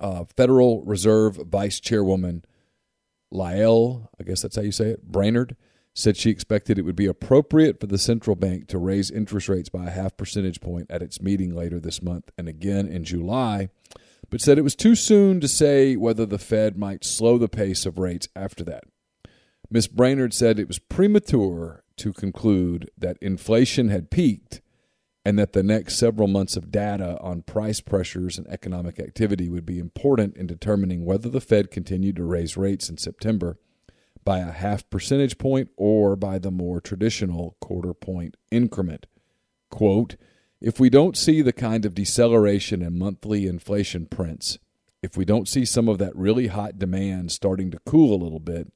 [0.00, 2.44] Uh, Federal Reserve Vice Chairwoman
[3.30, 5.54] Lael, I guess that's how you say it, Brainard,
[5.94, 9.68] said she expected it would be appropriate for the central bank to raise interest rates
[9.68, 13.68] by a half percentage point at its meeting later this month and again in July
[14.30, 17.86] but said it was too soon to say whether the Fed might slow the pace
[17.86, 18.84] of rates after that.
[19.70, 19.86] Ms.
[19.86, 24.60] Brainard said it was premature to conclude that inflation had peaked
[25.24, 29.64] and that the next several months of data on price pressures and economic activity would
[29.64, 33.58] be important in determining whether the Fed continued to raise rates in September
[34.24, 39.06] by a half percentage point or by the more traditional quarter point increment.
[39.70, 40.16] Quote,
[40.60, 44.58] if we don't see the kind of deceleration in monthly inflation prints,
[45.02, 48.40] if we don't see some of that really hot demand starting to cool a little
[48.40, 48.72] bit,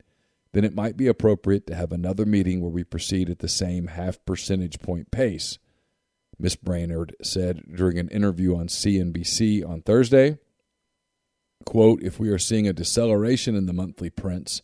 [0.53, 3.89] then it might be appropriate to have another meeting where we proceed at the same
[3.89, 5.59] half percentage point pace.
[6.39, 6.57] Ms.
[6.57, 10.39] Brainard said during an interview on CNBC on Thursday.
[11.65, 14.63] Quote, if we are seeing a deceleration in the monthly prints,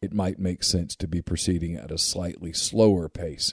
[0.00, 3.52] it might make sense to be proceeding at a slightly slower pace.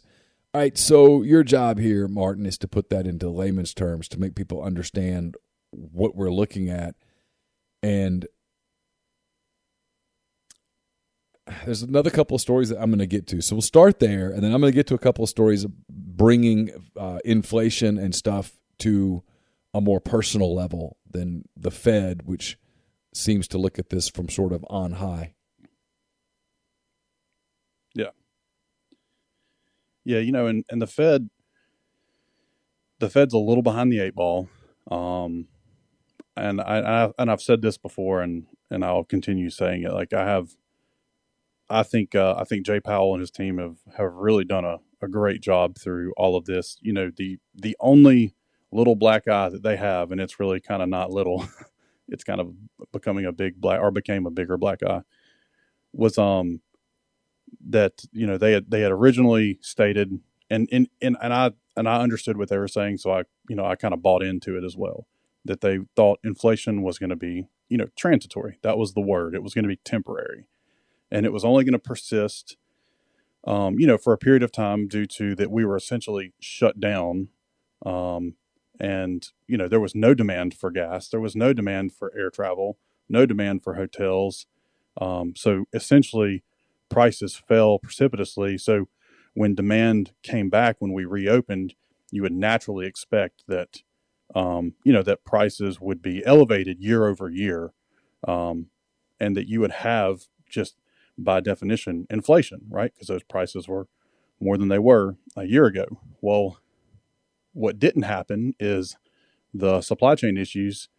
[0.54, 4.20] All right, so your job here, Martin, is to put that into layman's terms to
[4.20, 5.36] make people understand
[5.72, 6.96] what we're looking at.
[7.84, 8.28] And
[11.66, 13.42] there's another couple of stories that I'm going to get to.
[13.42, 15.66] So we'll start there, and then I'm going to get to a couple of stories
[15.90, 19.24] bringing uh, inflation and stuff to
[19.74, 22.58] a more personal level than the Fed, which
[23.14, 25.34] seems to look at this from sort of on high.
[27.94, 28.12] Yeah.
[30.06, 31.30] Yeah, you know, and, and the Fed
[33.00, 34.50] the Fed's a little behind the eight ball.
[34.90, 35.48] Um
[36.36, 39.94] and I, I and I've said this before and and I'll continue saying it.
[39.94, 40.50] Like I have
[41.70, 44.78] I think uh, I think Jay Powell and his team have, have really done a,
[45.02, 46.78] a great job through all of this.
[46.82, 48.34] You know, the the only
[48.72, 51.48] little black eye that they have, and it's really kind of not little,
[52.08, 52.54] it's kind of
[52.92, 55.02] becoming a big black or became a bigger black eye,
[55.94, 56.62] was um
[57.70, 61.88] that you know they had they had originally stated and and and, and I and
[61.88, 64.58] I understood what they were saying, so I you know I kind of bought into
[64.58, 65.08] it as well
[65.46, 68.58] that they thought inflation was going to be you know transitory.
[68.64, 69.36] That was the word.
[69.36, 70.48] It was going to be temporary,
[71.12, 72.58] and it was only going to persist.
[73.46, 76.80] Um, you know, for a period of time, due to that we were essentially shut
[76.80, 77.30] down,
[77.86, 78.36] um,
[78.80, 82.30] and you know there was no demand for gas, there was no demand for air
[82.30, 84.48] travel, no demand for hotels.
[85.00, 86.44] Um, so essentially,
[86.90, 88.58] prices fell precipitously.
[88.58, 88.88] So
[89.34, 91.76] when demand came back when we reopened,
[92.12, 93.84] you would naturally expect that
[94.36, 97.72] um, you know that prices would be elevated year over year,
[98.28, 98.68] um,
[99.20, 100.76] and that you would have just
[101.18, 102.94] by definition inflation, right?
[102.94, 103.88] Because those prices were
[104.40, 105.86] more than they were a year ago.
[106.22, 106.60] Well,
[107.54, 108.98] what didn't happen is
[109.54, 110.90] the supply chain issues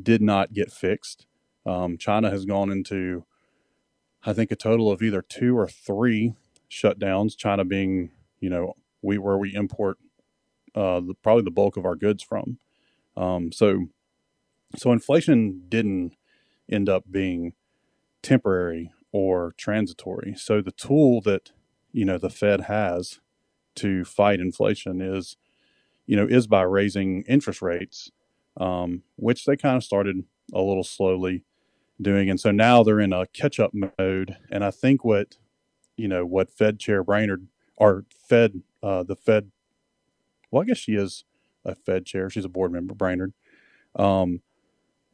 [0.00, 1.26] did not get fixed.
[1.64, 3.24] Um, China has gone into
[4.26, 6.34] I think a total of either two or three
[6.68, 7.36] shutdowns.
[7.36, 9.98] China being, you know, we where we import
[10.74, 12.58] uh, the, probably the bulk of our goods from.
[13.16, 13.86] Um, so,
[14.76, 16.16] so inflation didn't
[16.70, 17.52] end up being
[18.20, 20.34] temporary or transitory.
[20.36, 21.50] So the tool that
[21.90, 23.18] you know the Fed has
[23.76, 25.38] to fight inflation is,
[26.06, 28.10] you know, is by raising interest rates,
[28.58, 31.44] um, which they kind of started a little slowly
[32.00, 32.28] doing.
[32.28, 34.36] And so now they're in a catch up mode.
[34.50, 35.36] And I think what,
[35.96, 39.50] you know, what Fed Chair Brainard or Fed, uh, the Fed,
[40.50, 41.24] well, I guess she is
[41.64, 42.28] a Fed chair.
[42.28, 43.32] She's a board member, Brainard.
[43.94, 44.42] Um,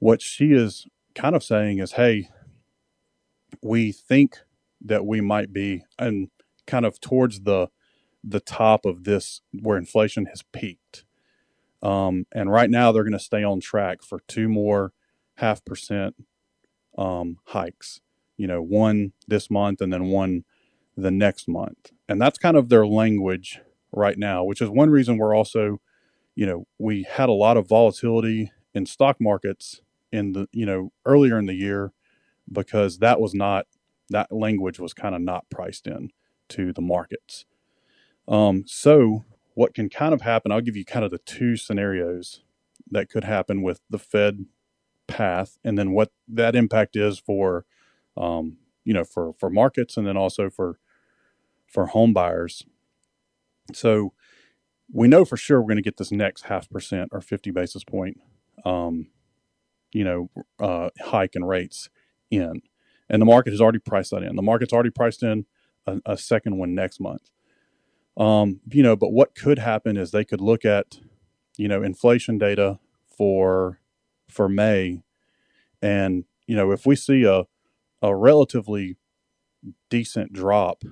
[0.00, 2.28] what she is kind of saying is, hey,
[3.62, 4.38] we think
[4.80, 6.28] that we might be and
[6.66, 7.68] kind of towards the
[8.24, 11.04] the top of this where inflation has peaked.
[11.82, 14.92] Um, and right now they're going to stay on track for two more
[15.36, 16.14] half percent
[16.96, 18.00] um, hikes.
[18.36, 20.44] You know, one this month and then one
[20.96, 23.60] the next month, and that's kind of their language
[23.92, 24.44] right now.
[24.44, 25.80] Which is one reason we're also,
[26.34, 30.92] you know, we had a lot of volatility in stock markets in the you know
[31.04, 31.92] earlier in the year
[32.52, 33.66] because that was not
[34.10, 36.10] that language was kind of not priced in
[36.48, 37.46] to the markets.
[38.28, 40.52] Um, so what can kind of happen?
[40.52, 42.42] I'll give you kind of the two scenarios
[42.90, 44.46] that could happen with the Fed
[45.06, 47.64] path and then what that impact is for
[48.16, 50.78] um, you know for for markets and then also for
[51.66, 52.64] for home buyers
[53.72, 54.12] so
[54.92, 57.84] we know for sure we're going to get this next half percent or 50 basis
[57.84, 58.18] point
[58.64, 59.08] um,
[59.92, 61.90] you know uh, hike in rates
[62.32, 62.62] in.
[63.08, 64.36] And the market has already priced that in.
[64.36, 65.46] The market's already priced in
[65.86, 67.30] a, a second one next month.
[68.16, 70.98] Um, you know but what could happen is they could look at
[71.56, 72.78] you know inflation data
[73.16, 73.80] for
[74.32, 75.02] for May.
[75.80, 77.44] And, you know, if we see a,
[78.00, 78.96] a relatively
[79.90, 80.82] decent drop,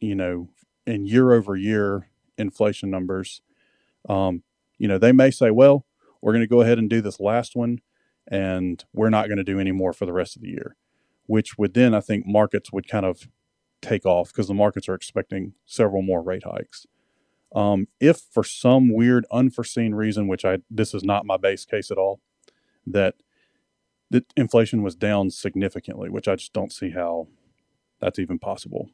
[0.00, 0.48] you know,
[0.86, 3.42] in year over year inflation numbers,
[4.08, 4.42] um,
[4.78, 5.86] you know, they may say, well,
[6.20, 7.80] we're going to go ahead and do this last one
[8.28, 10.76] and we're not going to do any more for the rest of the year,
[11.26, 13.28] which would then I think markets would kind of
[13.82, 16.86] take off because the markets are expecting several more rate hikes.
[17.54, 21.90] Um, if for some weird unforeseen reason, which I this is not my base case
[21.90, 22.20] at all,
[22.86, 23.14] that
[24.10, 27.28] that inflation was down significantly, which I just don't see how
[28.00, 28.90] that's even possible.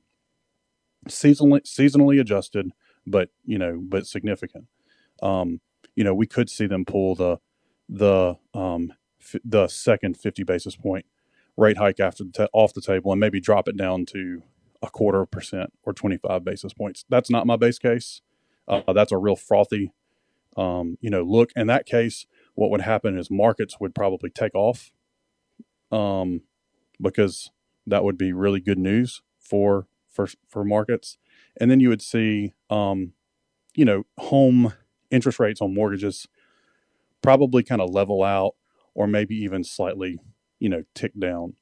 [1.08, 2.70] Seasonally seasonally adjusted,
[3.06, 4.66] but you know, but significant.
[5.22, 5.60] Um,
[5.96, 7.38] you know, we could see them pull the
[7.88, 11.06] the um, f- the second 50 basis point
[11.56, 14.42] rate hike after the off the table and maybe drop it down to
[14.82, 17.04] a quarter of percent or 25 basis points.
[17.08, 18.20] That's not my base case.
[18.66, 19.92] Uh, that's a real frothy,
[20.56, 21.50] um, you know, look.
[21.56, 24.92] In that case, what would happen is markets would probably take off,
[25.90, 26.42] um,
[27.00, 27.50] because
[27.86, 31.18] that would be really good news for for for markets.
[31.60, 33.12] And then you would see, um,
[33.74, 34.72] you know, home
[35.10, 36.26] interest rates on mortgages
[37.20, 38.54] probably kind of level out
[38.94, 40.18] or maybe even slightly,
[40.62, 41.54] you know, tick down.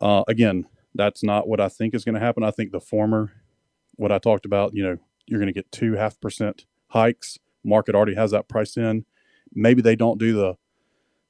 [0.00, 2.44] Uh, again, that's not what I think is going to happen.
[2.44, 3.32] I think the former,
[3.96, 7.38] what I talked about, you know, you're going to get two half percent hikes.
[7.64, 9.04] Market already has that price in.
[9.52, 10.54] Maybe they don't do the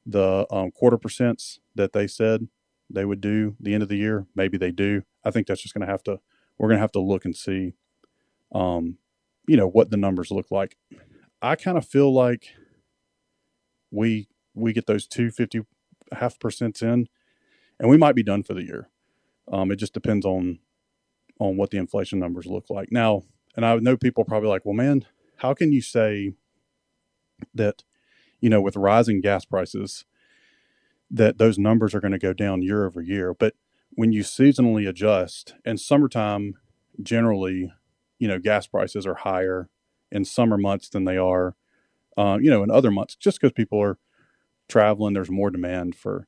[0.04, 2.48] the um, quarter percents that they said
[2.90, 4.26] they would do the end of the year.
[4.36, 5.02] Maybe they do.
[5.24, 6.20] I think that's just going to have to.
[6.58, 7.72] We're going to have to look and see,
[8.52, 8.98] um,
[9.48, 10.76] you know, what the numbers look like.
[11.40, 12.50] I kind of feel like
[13.90, 15.62] we we get those two fifty
[16.12, 17.08] half percents in,
[17.78, 18.88] and we might be done for the year.
[19.50, 20.58] Um, it just depends on
[21.38, 23.22] on what the inflation numbers look like now.
[23.54, 25.04] And I know people probably like, "Well, man,
[25.36, 26.32] how can you say
[27.54, 27.84] that,
[28.40, 30.04] you know, with rising gas prices,
[31.10, 33.54] that those numbers are going to go down year over year?" But
[33.90, 36.54] when you seasonally adjust, and summertime
[37.02, 37.72] generally,
[38.18, 39.68] you know, gas prices are higher
[40.10, 41.54] in summer months than they are,
[42.16, 43.98] uh, you know, in other months, just because people are
[44.68, 46.26] traveling, there's more demand for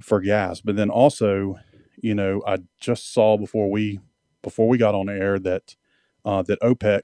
[0.00, 0.60] for gas.
[0.60, 1.58] But then also,
[2.00, 4.00] you know, I just saw before we
[4.42, 5.76] before we got on air that
[6.24, 7.02] uh, that OPEC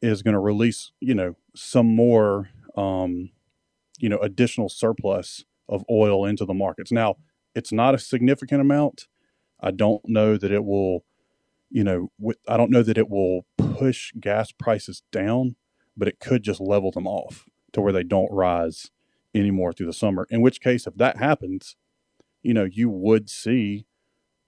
[0.00, 3.30] is going to release, you know, some more, um,
[3.98, 6.90] you know, additional surplus of oil into the markets.
[6.90, 7.16] Now,
[7.54, 9.06] it's not a significant amount.
[9.60, 11.04] I don't know that it will,
[11.70, 12.08] you know,
[12.48, 15.54] I don't know that it will push gas prices down,
[15.96, 18.90] but it could just level them off to where they don't rise
[19.34, 20.26] anymore through the summer.
[20.30, 21.76] In which case, if that happens,
[22.42, 23.86] you know, you would see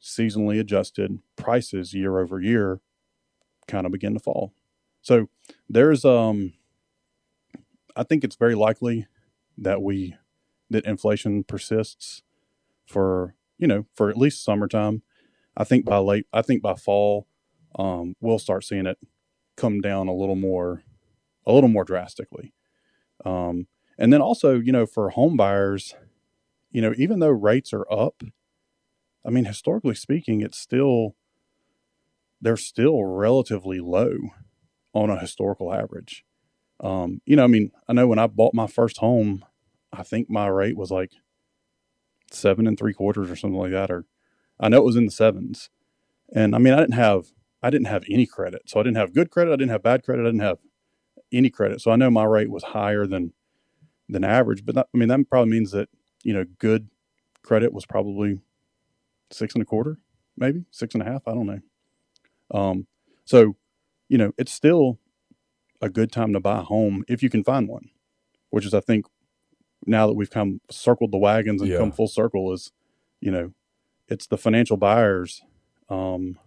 [0.02, 2.80] seasonally adjusted prices year over year
[3.68, 4.52] kind of begin to fall.
[5.02, 5.28] So
[5.68, 6.54] there's um
[7.96, 9.06] I think it's very likely
[9.58, 10.16] that we
[10.70, 12.22] that inflation persists
[12.86, 15.02] for, you know, for at least summertime.
[15.56, 17.26] I think by late I think by fall
[17.78, 18.98] um we'll start seeing it
[19.56, 20.82] come down a little more
[21.46, 22.54] a little more drastically.
[23.24, 25.94] Um and then also, you know, for home buyers,
[26.72, 28.22] you know, even though rates are up,
[29.26, 31.14] I mean, historically speaking, it's still
[32.40, 34.16] they're still relatively low
[34.92, 36.24] on a historical average.
[36.80, 39.44] Um, you know, I mean, I know when I bought my first home,
[39.92, 41.12] I think my rate was like
[42.30, 44.04] seven and three quarters or something like that, or
[44.60, 45.70] I know it was in the sevens.
[46.34, 47.26] And I mean, I didn't have
[47.62, 50.04] I didn't have any credit, so I didn't have good credit, I didn't have bad
[50.04, 50.58] credit, I didn't have
[51.32, 53.32] any credit, so I know my rate was higher than
[54.14, 54.64] than average.
[54.64, 55.88] But that, I mean, that probably means that
[56.22, 56.88] you know good
[57.42, 58.40] credit was probably
[59.30, 59.98] six and a quarter,
[60.36, 61.28] maybe six and a half.
[61.28, 61.60] I don't know.
[62.50, 62.86] Um,
[63.24, 63.56] so
[64.08, 64.98] you know, it's still
[65.80, 67.90] a good time to buy a home if you can find one,
[68.50, 69.06] which is I think
[69.86, 71.78] now that we've come circled the wagons and yeah.
[71.78, 72.72] come full circle is,
[73.20, 73.52] you know,
[74.08, 75.42] it's the financial buyers
[75.88, 76.38] um,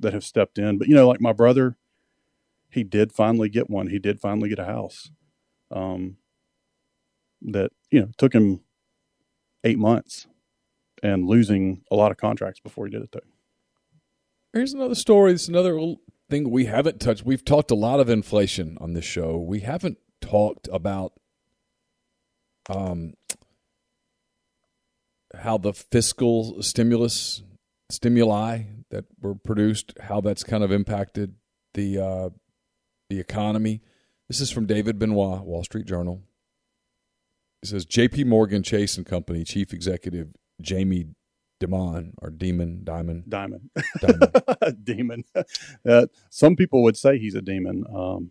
[0.00, 0.78] that have stepped in.
[0.78, 1.76] But you know, like my brother,
[2.70, 3.88] he did finally get one.
[3.88, 5.10] He did finally get a house.
[5.70, 6.16] Um,
[7.46, 8.60] that you know took him
[9.64, 10.26] eight months
[11.02, 13.20] and losing a lot of contracts before he did it though.
[14.52, 15.32] Here's another story.
[15.32, 15.96] It's another
[16.30, 17.24] thing we haven't touched.
[17.24, 19.36] We've talked a lot of inflation on this show.
[19.36, 21.12] We haven't talked about
[22.68, 23.14] um,
[25.38, 27.42] how the fiscal stimulus
[27.90, 31.34] stimuli that were produced, how that's kind of impacted
[31.74, 32.28] the uh,
[33.10, 33.82] the economy.
[34.28, 36.22] This is from David Benoit, Wall Street Journal.
[37.62, 38.24] It says J.P.
[38.24, 40.28] Morgan Chase and Company Chief Executive
[40.60, 41.06] Jamie
[41.60, 45.24] Dimon or Demon Diamond Diamond Diamond Demon.
[45.88, 47.84] Uh, some people would say he's a demon.
[47.92, 48.30] Um,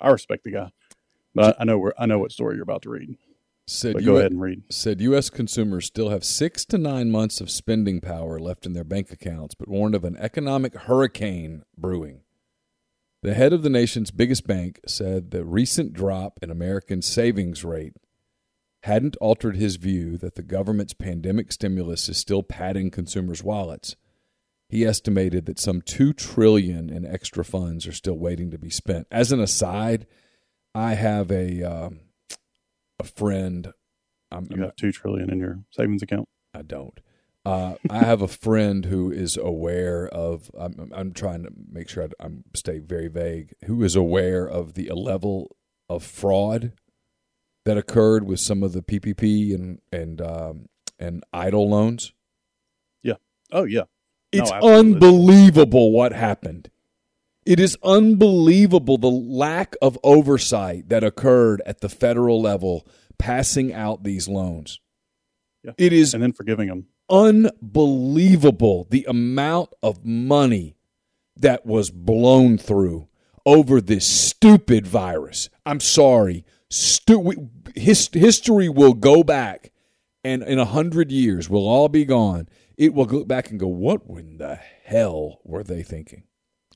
[0.00, 0.70] I respect the guy,
[1.34, 3.16] but I, know where I know what story you're about to read.
[3.66, 4.62] Said go ahead and read.
[4.70, 5.30] Said U.S.
[5.30, 9.54] consumers still have six to nine months of spending power left in their bank accounts,
[9.54, 12.20] but warned of an economic hurricane brewing.
[13.22, 17.94] The head of the nation's biggest bank said the recent drop in American savings rate
[18.84, 23.96] hadn't altered his view that the government's pandemic stimulus is still padding consumers' wallets.
[24.68, 29.06] He estimated that some 2 trillion in extra funds are still waiting to be spent.
[29.10, 30.06] As an aside,
[30.74, 32.00] I have a um,
[32.98, 33.72] a friend
[34.30, 36.28] I'm, You have two trillion in your savings account.
[36.52, 36.98] I don't.
[37.46, 40.50] Uh, I have a friend who is aware of.
[40.58, 43.54] I'm, I'm trying to make sure I am stay very vague.
[43.64, 45.56] Who is aware of the level
[45.88, 46.72] of fraud
[47.64, 52.12] that occurred with some of the PPP and and um, and EIDL loans?
[53.02, 53.14] Yeah.
[53.52, 53.84] Oh yeah,
[54.32, 54.78] It's absolutely.
[54.94, 56.70] unbelievable what happened.
[57.46, 62.86] It is unbelievable the lack of oversight that occurred at the federal level
[63.18, 64.80] passing out these loans.
[65.62, 65.72] Yeah.
[65.76, 66.86] It is and then forgiving them.
[67.10, 70.76] unbelievable the amount of money
[71.36, 73.08] that was blown through
[73.46, 75.50] over this stupid virus.
[75.66, 76.44] I'm sorry.
[76.74, 79.70] Stu- his, history will go back,
[80.24, 82.48] and in a hundred years, we'll all be gone.
[82.76, 86.24] It will go back and go, what in the hell were they thinking?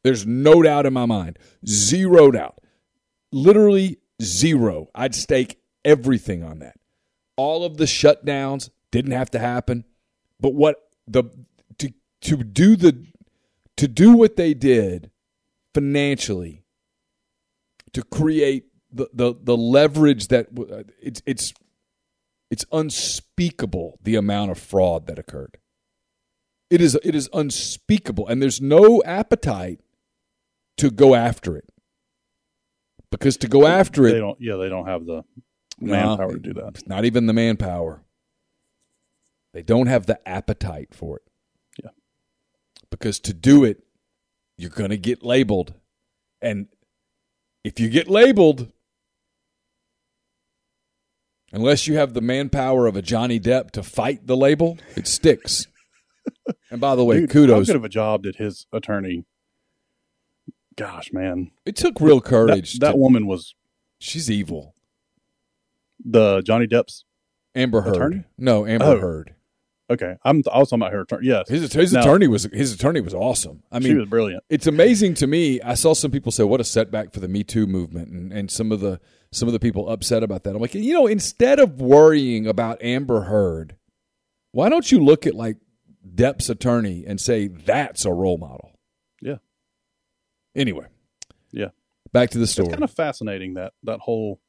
[0.05, 1.41] There's no doubt in my mind.
[1.67, 2.61] Zero doubt.
[3.33, 4.89] Literally zero.
[4.95, 6.77] I'd stake everything on that.
[7.37, 9.85] All of the shutdowns didn't have to happen.
[10.39, 10.77] But what
[11.09, 11.25] the
[11.79, 13.05] to to do the
[13.77, 15.11] to do what they did
[15.75, 16.63] financially
[17.93, 21.53] to create the the, the leverage that uh, it's it's
[22.51, 25.59] it's unspeakable the amount of fraud that occurred.
[26.71, 29.81] It is it is unspeakable, and there's no appetite
[30.77, 31.71] to go after it
[33.11, 34.41] because to go after They it, don't.
[34.41, 35.25] Yeah, they don't have the
[35.81, 36.87] No, manpower to do that.
[36.87, 38.03] Not even the manpower.
[39.53, 41.23] They don't have the appetite for it.
[41.83, 41.91] Yeah.
[42.91, 43.83] Because to do it,
[44.57, 45.75] you're going to get labeled.
[46.41, 46.69] And
[47.65, 48.71] if you get labeled,
[51.53, 55.67] unless you have the manpower of a Johnny Depp to fight the label, it sticks.
[56.71, 57.67] and by the way, Dude, How kudos.
[57.67, 59.25] good of a job did his attorney?
[60.77, 62.79] Gosh, man, It took real that, courage.
[62.79, 63.55] that to- woman was
[63.99, 64.75] she's evil.
[66.05, 67.05] the Johnny Depp's.
[67.55, 67.97] Amber Heard.
[67.97, 68.25] Attorney?
[68.37, 69.01] No, Amber Oh.
[69.01, 69.35] Heard.
[69.91, 70.43] Okay, I'm.
[70.53, 71.29] I was talking about her attorney.
[71.29, 73.63] Yes, His, his Now- attorney was his attorney was awesome.
[73.73, 74.45] I mean, she was brilliant.
[74.51, 75.61] it's amazing to me.
[75.63, 78.51] I saw some people say, "What a setback for the Me Too movement," and, and
[78.51, 79.01] some of the
[79.33, 80.55] some of the people upset about that.
[80.55, 83.77] I'm like, you know, instead of worrying about Amber Heard,
[84.53, 85.57] why don't you look at like
[86.15, 88.73] Depp's attorney and say that's a role model?
[89.23, 89.37] Yeah.
[90.55, 90.87] Anyway.
[91.51, 91.69] Yeah.
[92.13, 92.67] Back to the story.
[92.69, 94.41] It's kind of fascinating that that whole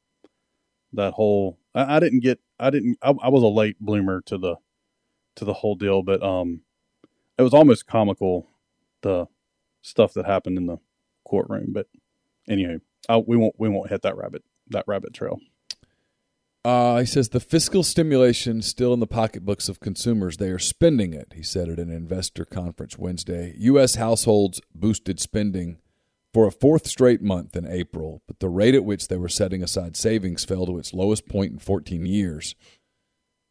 [0.92, 1.58] that whole.
[1.74, 2.40] I, I didn't get.
[2.58, 2.98] I didn't.
[3.02, 4.56] I, I was a late bloomer to the
[5.40, 6.60] to the whole deal, but um,
[7.36, 8.46] it was almost comical
[9.02, 9.26] the
[9.82, 10.78] stuff that happened in the
[11.24, 11.72] courtroom.
[11.72, 11.86] But
[12.48, 12.78] anyway,
[13.26, 15.40] we won't we won't hit that rabbit that rabbit trail.
[16.62, 20.36] Uh, he says the fiscal stimulation still in the pocketbooks of consumers.
[20.36, 23.54] They are spending it, he said at an investor conference Wednesday.
[23.60, 23.94] U.S.
[23.94, 25.78] households boosted spending
[26.34, 29.62] for a fourth straight month in April, but the rate at which they were setting
[29.62, 32.54] aside savings fell to its lowest point in 14 years.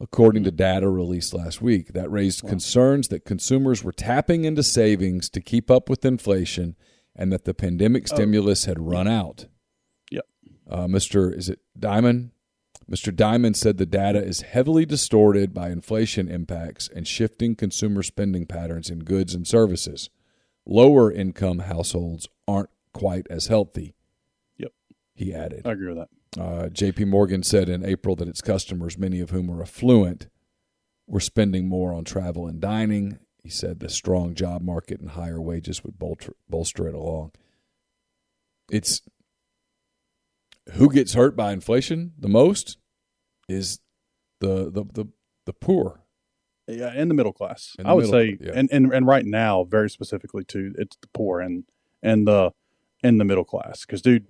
[0.02, 5.30] According to data released last week, that raised concerns that consumers were tapping into savings
[5.32, 6.78] to keep up with inflation
[7.14, 9.48] and that the pandemic stimulus had run out.
[10.10, 10.26] Yep.
[10.70, 11.36] Uh, Mr.
[11.36, 12.32] Is it Diamond?
[12.90, 13.14] Mr.
[13.14, 18.90] Diamond said the data is heavily distorted by inflation impacts and shifting consumer spending patterns
[18.90, 20.10] in goods and services.
[20.66, 23.96] Lower income households aren't quite as healthy.
[24.58, 24.72] Yep.
[25.14, 25.68] He added.
[25.68, 26.10] I agree with that.
[26.38, 30.28] Uh, JP Morgan said in April that its customers, many of whom are affluent,
[31.08, 33.20] were spending more on travel and dining.
[33.42, 37.32] He said the strong job market and higher wages would bolster, bolster it along.
[38.70, 39.02] It's
[40.74, 42.78] who gets hurt by inflation the most
[43.48, 43.80] is
[44.40, 45.06] the the the,
[45.46, 46.02] the poor.
[46.68, 47.76] Yeah, in the middle class.
[47.80, 48.52] The I would middle say, yeah.
[48.54, 51.64] and, and and right now, very specifically too, it's the poor and
[52.04, 52.52] and the
[53.02, 53.86] in the middle class.
[53.86, 54.28] Because, dude,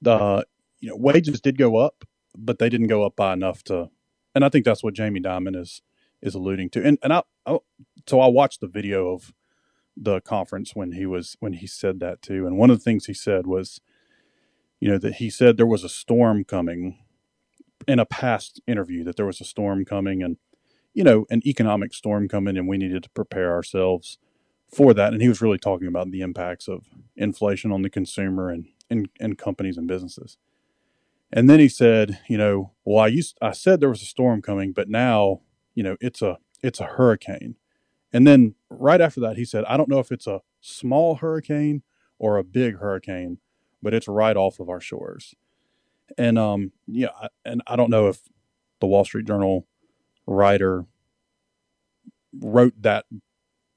[0.00, 0.46] the
[0.82, 2.04] you know wages did go up,
[2.36, 3.88] but they didn't go up by enough to.
[4.34, 5.80] And I think that's what Jamie Dimon is
[6.20, 6.84] is alluding to.
[6.84, 7.58] And and I, I
[8.06, 9.32] so I watched the video of
[9.96, 12.46] the conference when he was when he said that too.
[12.46, 13.80] And one of the things he said was,
[14.80, 16.98] you know, that he said there was a storm coming
[17.88, 20.36] in a past interview that there was a storm coming and
[20.94, 24.18] you know, an economic storm coming and we needed to prepare ourselves
[24.74, 25.12] for that.
[25.12, 29.08] And he was really talking about the impacts of inflation on the consumer and, and,
[29.20, 30.36] and companies and businesses.
[31.32, 34.42] And then he said, you know, well, I used, I said there was a storm
[34.42, 35.40] coming, but now,
[35.74, 37.56] you know, it's a, it's a hurricane.
[38.12, 41.82] And then right after that, he said, I don't know if it's a small hurricane
[42.18, 43.38] or a big hurricane,
[43.82, 45.34] but it's right off of our shores.
[46.18, 47.08] And, um, yeah,
[47.44, 48.20] and I don't know if
[48.80, 49.66] the Wall Street Journal
[50.26, 50.84] writer
[52.38, 53.06] wrote that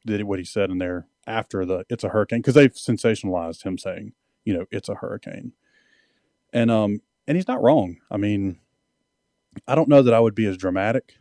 [0.06, 3.78] did what he said in there after the it's a hurricane because they've sensationalized him
[3.78, 5.54] saying you know it's a hurricane
[6.54, 7.98] and um and he's not wrong.
[8.12, 8.60] I mean
[9.68, 11.14] i don't know that i would be as dramatic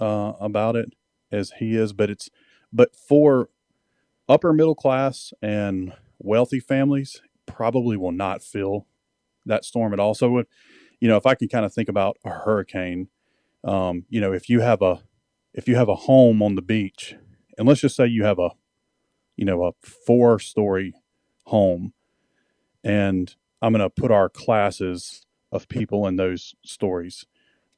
[0.00, 0.94] uh, about it
[1.30, 2.30] as he is but it's
[2.72, 3.48] but for
[4.28, 8.86] upper middle class and wealthy families probably will not feel
[9.46, 10.14] that storm at all.
[10.14, 10.44] So
[11.00, 13.08] you know if i can kind of think about a hurricane
[13.64, 15.02] um, you know if you have a
[15.54, 17.16] if you have a home on the beach
[17.56, 18.50] and let's just say you have a
[19.36, 20.94] you know a four story
[21.46, 21.92] home
[22.84, 27.26] and i'm going to put our classes of people in those stories.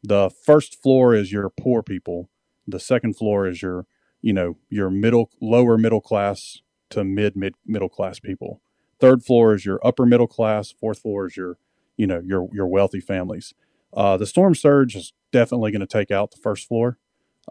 [0.03, 2.29] The first floor is your poor people.
[2.67, 3.87] The second floor is your
[4.23, 6.61] you know your middle lower middle class
[6.91, 8.61] to mid mid middle class people.
[8.99, 10.73] Third floor is your upper middle class.
[10.73, 11.59] Fourth floor is your
[11.97, 13.55] you know your your wealthy families.
[13.93, 16.99] Uh, the storm surge is definitely going to take out the first floor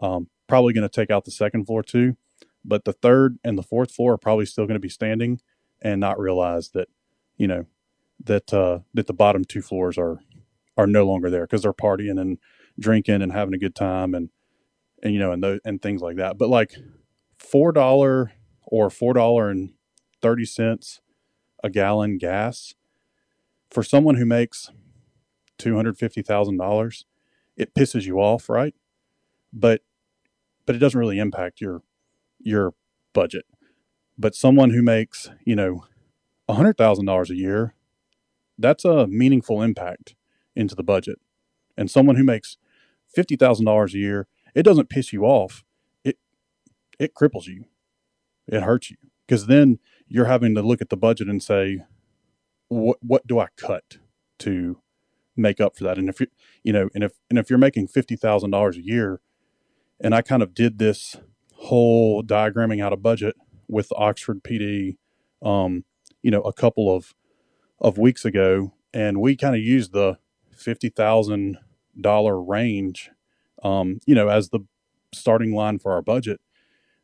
[0.00, 2.16] um, probably going to take out the second floor too
[2.64, 5.40] but the third and the fourth floor are probably still going to be standing
[5.80, 6.88] and not realize that
[7.36, 7.66] you know
[8.24, 10.20] that uh, that the bottom two floors are
[10.76, 12.38] are no longer there because they're partying and
[12.78, 14.30] drinking and having a good time and
[15.02, 16.38] and you know and those and things like that.
[16.38, 16.76] But like
[17.38, 19.72] four dollar or four dollar and
[20.22, 21.00] thirty cents
[21.62, 22.74] a gallon gas
[23.70, 24.70] for someone who makes
[25.58, 27.04] two hundred fifty thousand dollars,
[27.56, 28.74] it pisses you off, right?
[29.52, 29.82] But
[30.66, 31.82] but it doesn't really impact your
[32.38, 32.74] your
[33.12, 33.44] budget.
[34.18, 35.84] But someone who makes, you know,
[36.48, 37.74] $100,000 a year,
[38.60, 40.14] that's a meaningful impact
[40.54, 41.18] into the budget.
[41.76, 42.56] And someone who makes
[43.16, 45.64] $50,000 a year, it doesn't piss you off.
[46.04, 46.18] It
[46.98, 47.64] it cripples you.
[48.46, 48.96] It hurts you
[49.26, 51.84] because then you're having to look at the budget and say
[52.68, 53.98] what what do I cut
[54.40, 54.80] to
[55.36, 55.98] make up for that?
[55.98, 56.26] And if you
[56.64, 59.20] you know, and if and if you're making $50,000 a year
[60.00, 61.16] and I kind of did this
[61.54, 63.36] whole diagramming out a budget
[63.68, 64.96] with Oxford PD,
[65.42, 65.84] um,
[66.22, 67.14] you know, a couple of
[67.80, 70.18] of weeks ago, and we kind of used the
[70.54, 71.58] fifty thousand
[71.98, 73.10] dollar range,
[73.62, 74.60] um, you know, as the
[75.12, 76.40] starting line for our budget.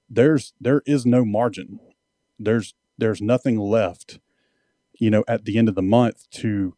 [0.09, 1.81] There's there is no margin.
[2.39, 4.19] There's there's nothing left,
[4.95, 6.77] you know, at the end of the month to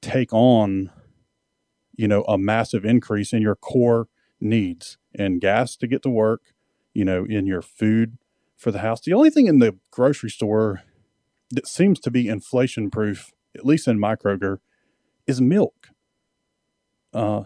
[0.00, 0.90] take on,
[1.94, 4.08] you know, a massive increase in your core
[4.40, 6.54] needs and gas to get to work,
[6.94, 8.18] you know, in your food
[8.56, 9.00] for the house.
[9.00, 10.82] The only thing in the grocery store
[11.50, 14.58] that seems to be inflation proof, at least in my Kroger,
[15.26, 15.88] is milk.
[17.12, 17.44] Uh,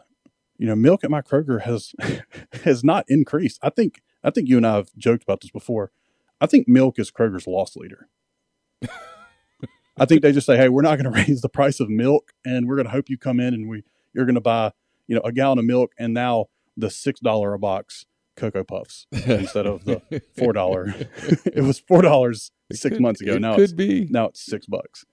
[0.59, 1.95] you know, milk at my Kroger has
[2.65, 3.59] has not increased.
[3.63, 5.91] I think I think you and I have joked about this before.
[6.41, 8.09] I think milk is Kroger's loss leader.
[9.97, 12.33] I think they just say, "Hey, we're not going to raise the price of milk,
[12.45, 14.73] and we're going to hope you come in and we you're going to buy,
[15.07, 16.47] you know, a gallon of milk, and now
[16.77, 20.95] the six dollar a box Cocoa Puffs instead of the four dollar.
[21.47, 23.39] it was four dollars six could, months ago.
[23.39, 24.07] Now could it's, be.
[24.11, 25.05] now it's six bucks.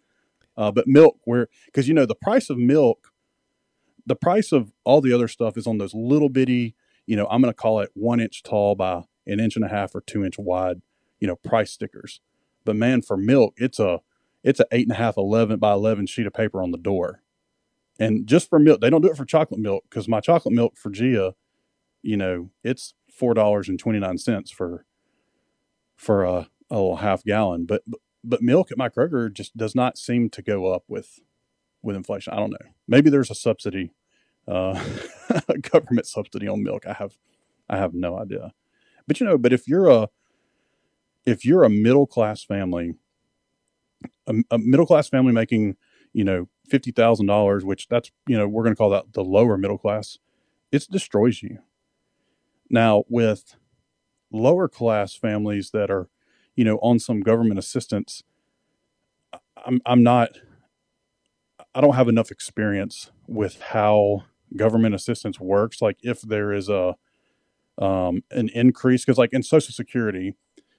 [0.61, 3.11] Uh, but milk, where because you know the price of milk,
[4.05, 6.75] the price of all the other stuff is on those little bitty.
[7.07, 9.69] You know, I'm going to call it one inch tall by an inch and a
[9.69, 10.83] half or two inch wide.
[11.19, 12.21] You know, price stickers.
[12.63, 14.01] But man, for milk, it's a
[14.43, 17.23] it's a eight and a half, eleven by eleven sheet of paper on the door.
[17.99, 20.77] And just for milk, they don't do it for chocolate milk because my chocolate milk
[20.77, 21.33] for Gia,
[22.03, 24.85] you know, it's four dollars and twenty nine cents for
[25.97, 27.65] for a, a little half gallon.
[27.65, 31.19] But but milk at my Kroger just does not seem to go up with
[31.81, 32.33] with inflation.
[32.33, 32.69] I don't know.
[32.87, 33.91] Maybe there's a subsidy,
[34.47, 34.83] uh,
[35.47, 36.85] a government subsidy on milk.
[36.85, 37.17] I have
[37.69, 38.53] I have no idea.
[39.07, 40.09] But you know, but if you're a
[41.25, 42.95] if you're a middle class family,
[44.27, 45.77] a, a middle class family making
[46.13, 49.23] you know fifty thousand dollars, which that's you know we're going to call that the
[49.23, 50.17] lower middle class,
[50.71, 51.59] it destroys you.
[52.69, 53.57] Now, with
[54.31, 56.07] lower class families that are,
[56.61, 58.21] you know, on some government assistance,
[59.65, 60.29] I'm I'm not
[61.73, 65.81] I don't have enough experience with how government assistance works.
[65.81, 66.97] Like if there is a
[67.79, 70.35] um, an increase, because like in Social Security,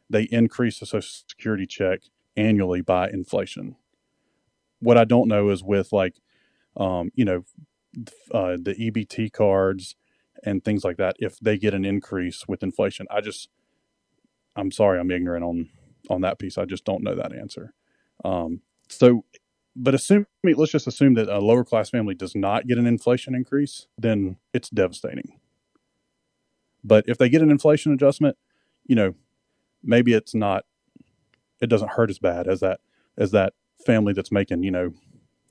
[0.09, 2.03] they increase the Social Security check
[2.37, 3.75] annually by inflation.
[4.79, 6.15] What I don't know is with like,
[6.77, 7.43] um, you know,
[8.31, 9.97] uh, the EBT cards
[10.45, 13.09] and things like that if they get an increase with inflation.
[13.11, 13.49] I just
[14.57, 15.69] I'm sorry I'm ignorant on
[16.11, 16.59] on that piece.
[16.59, 17.73] I just don't know that answer.
[18.25, 19.25] Um, so
[19.75, 23.35] but assume let's just assume that a lower class family does not get an inflation
[23.35, 25.39] increase, then it's devastating.
[26.85, 28.37] But if they get an inflation adjustment,
[28.85, 29.15] you know,
[29.83, 30.65] maybe it's not
[31.61, 32.81] it doesn't hurt as bad as that
[33.17, 33.55] as that
[33.87, 34.93] family that's making, you know,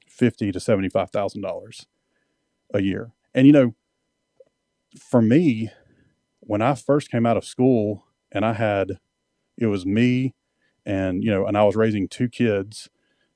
[0.07, 1.87] fifty to seventy five thousand dollars
[2.73, 3.11] a year.
[3.33, 3.75] And you know,
[4.99, 5.71] for me,
[6.41, 8.99] when I first came out of school and I had,
[9.57, 10.33] it was me
[10.85, 12.89] and, you know, and I was raising two kids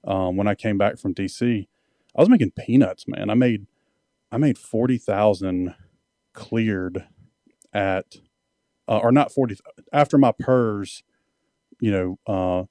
[0.06, 1.68] um, when I came back from DC,
[2.16, 3.30] I was making peanuts, man.
[3.30, 3.68] I made,
[4.32, 5.76] I made 40,000
[6.34, 7.08] cleared
[7.74, 8.18] at,
[8.88, 9.58] uh, or not 40,
[9.92, 11.04] after my PERS,
[11.80, 12.66] you know, uh,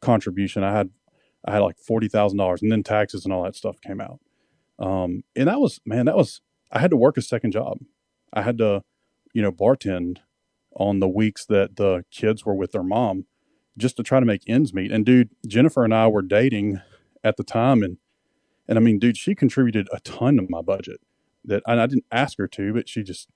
[0.00, 0.90] contribution, I had,
[1.44, 4.20] I had like $40,000 and then taxes and all that stuff came out.
[4.78, 6.40] Um, and that was, man, that was,
[6.72, 7.78] I had to work a second job.
[8.32, 8.82] I had to,
[9.34, 10.18] you know, bartend
[10.80, 13.26] on the weeks that the kids were with their mom
[13.76, 14.90] just to try to make ends meet.
[14.90, 16.80] And dude, Jennifer and I were dating
[17.22, 17.98] at the time and
[18.66, 21.00] and I mean, dude, she contributed a ton of my budget
[21.44, 23.28] that I didn't ask her to, but she just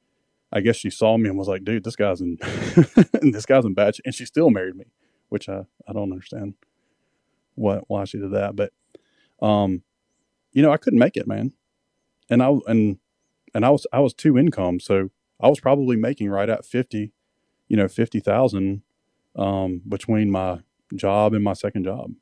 [0.50, 2.38] I guess she saw me and was like, dude, this guy's in
[3.20, 4.86] this guy's in bad and she still married me,
[5.28, 6.54] which I, I don't understand
[7.56, 8.56] what why she did that.
[8.56, 8.72] But
[9.42, 9.82] um,
[10.52, 11.52] you know, I couldn't make it, man.
[12.30, 12.98] And I and
[13.54, 17.12] and I was I was two income, so I was probably making right at fifty,
[17.74, 18.82] you know, fifty thousand
[19.34, 20.60] um, between my
[20.94, 22.12] job and my second job,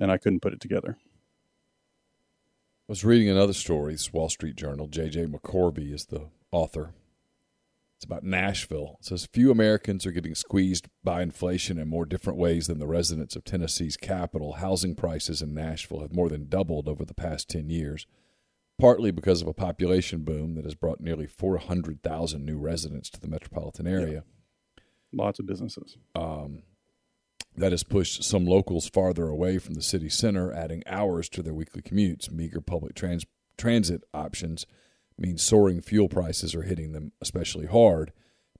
[0.00, 0.96] and I couldn't put it together.
[1.00, 3.94] I was reading another story.
[3.94, 4.86] This Wall Street Journal.
[4.86, 5.26] J.J.
[5.26, 6.94] McCorby is the author.
[7.96, 8.98] It's about Nashville.
[9.00, 12.86] It says few Americans are getting squeezed by inflation in more different ways than the
[12.86, 14.52] residents of Tennessee's capital.
[14.52, 18.06] Housing prices in Nashville have more than doubled over the past 10 years
[18.78, 23.28] partly because of a population boom that has brought nearly 400,000 new residents to the
[23.28, 24.12] metropolitan area.
[24.14, 24.35] Yeah.
[25.16, 25.96] Lots of businesses.
[26.14, 26.62] Um,
[27.56, 31.54] that has pushed some locals farther away from the city center, adding hours to their
[31.54, 32.30] weekly commutes.
[32.30, 33.24] Meager public trans-
[33.56, 34.66] transit options
[35.18, 38.12] mean soaring fuel prices are hitting them especially hard.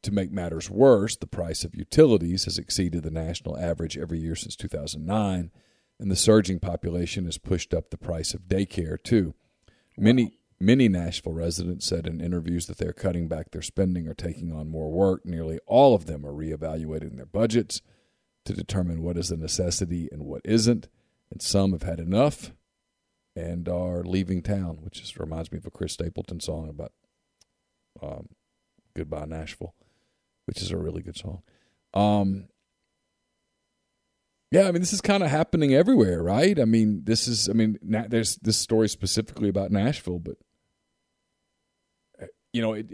[0.03, 4.37] To make matters worse, the price of utilities has exceeded the national average every year
[4.37, 5.51] since 2009,
[5.99, 9.35] and the surging population has pushed up the price of daycare, too.
[9.99, 14.53] Many many Nashville residents said in interviews that they're cutting back their spending or taking
[14.53, 15.25] on more work.
[15.25, 17.83] Nearly all of them are reevaluating their budgets
[18.45, 20.89] to determine what is a necessity and what isn't.
[21.31, 22.53] And some have had enough
[23.35, 26.93] and are leaving town, which just reminds me of a Chris Stapleton song about
[28.03, 28.29] um,
[28.95, 29.75] "Goodbye Nashville,"
[30.47, 31.43] which is a really good song.
[31.93, 32.49] Um,
[34.53, 36.59] yeah, I mean, this is kind of happening everywhere, right?
[36.59, 40.37] I mean, this is, I mean, na- there's this story specifically about Nashville, but
[42.57, 42.87] you know, it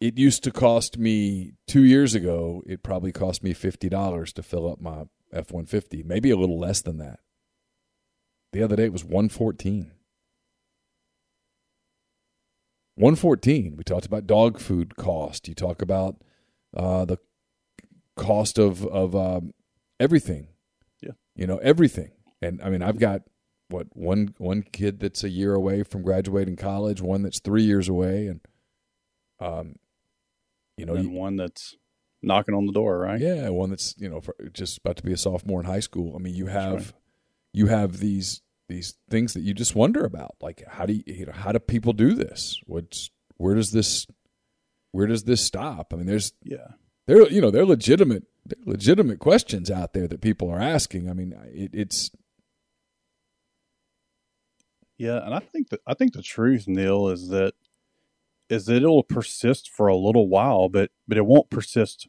[0.00, 2.62] it used to cost me two years ago.
[2.66, 6.36] It probably cost me fifty dollars to fill up my F one fifty, maybe a
[6.36, 7.20] little less than that.
[8.52, 9.92] The other day it was one fourteen.
[12.96, 16.16] 114 we talked about dog food cost you talk about
[16.76, 17.16] uh, the
[18.16, 19.54] cost of of um,
[20.00, 20.48] everything
[21.00, 21.12] Yeah.
[21.36, 22.10] you know everything.
[22.42, 23.22] And I mean, I've got
[23.68, 27.88] what one one kid that's a year away from graduating college, one that's three years
[27.88, 28.40] away, and
[29.40, 29.76] um,
[30.76, 31.76] you know, one that's
[32.22, 33.20] knocking on the door, right?
[33.20, 34.22] Yeah, one that's you know
[34.52, 36.14] just about to be a sophomore in high school.
[36.14, 36.92] I mean, you have right.
[37.52, 41.26] you have these these things that you just wonder about, like how do you, you
[41.26, 42.60] know how do people do this?
[42.66, 44.06] What's where does this
[44.92, 45.92] where does this stop?
[45.92, 46.72] I mean, there's yeah,
[47.06, 51.08] they're you know they're legitimate they're legitimate questions out there that people are asking.
[51.08, 52.10] I mean, it, it's
[54.98, 57.54] yeah, and I think that I think the truth, Neal, is that
[58.48, 62.08] is that it'll persist for a little while, but but it won't persist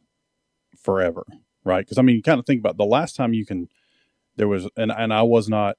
[0.78, 1.24] forever,
[1.64, 1.84] right?
[1.84, 3.68] Because I mean, you kind of think about the last time you can
[4.36, 5.76] there was, and and I was not,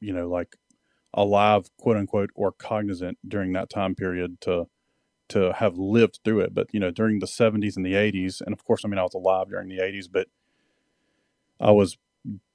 [0.00, 0.56] you know, like
[1.12, 4.66] alive, quote unquote, or cognizant during that time period to
[5.28, 6.54] to have lived through it.
[6.54, 9.02] But you know, during the '70s and the '80s, and of course, I mean, I
[9.02, 10.28] was alive during the '80s, but
[11.60, 11.98] I was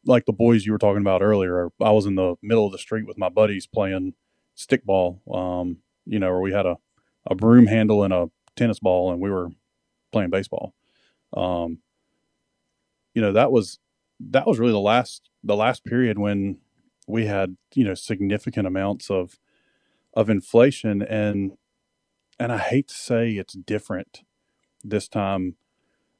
[0.06, 1.70] like the boys you were talking about earlier.
[1.82, 4.14] I was in the middle of the street with my buddies playing
[4.58, 5.20] stickball.
[5.34, 5.78] Um,
[6.10, 6.78] you know, where we had a
[7.28, 9.49] a broom handle and a tennis ball, and we were
[10.12, 10.74] playing baseball.
[11.36, 11.80] Um,
[13.14, 13.80] you know, that was
[14.20, 16.57] that was really the last the last period when
[17.07, 19.39] we had you know significant amounts of
[20.14, 21.53] of inflation and
[22.39, 24.22] and I hate to say it's different
[24.84, 25.55] this time,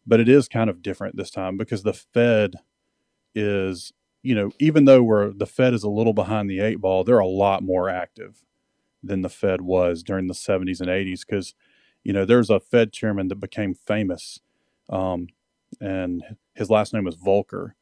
[0.06, 2.56] but it is kind of different this time because the Fed
[3.34, 7.04] is, you know, even though we're the Fed is a little behind the eight ball,
[7.04, 8.44] they're a lot more active
[9.04, 11.54] than the Fed was during the 70s and 80s because,
[12.04, 14.40] you know, there's a Fed chairman that became famous,
[14.90, 15.28] um,
[15.80, 16.24] and
[16.56, 17.74] his last name was Volcker.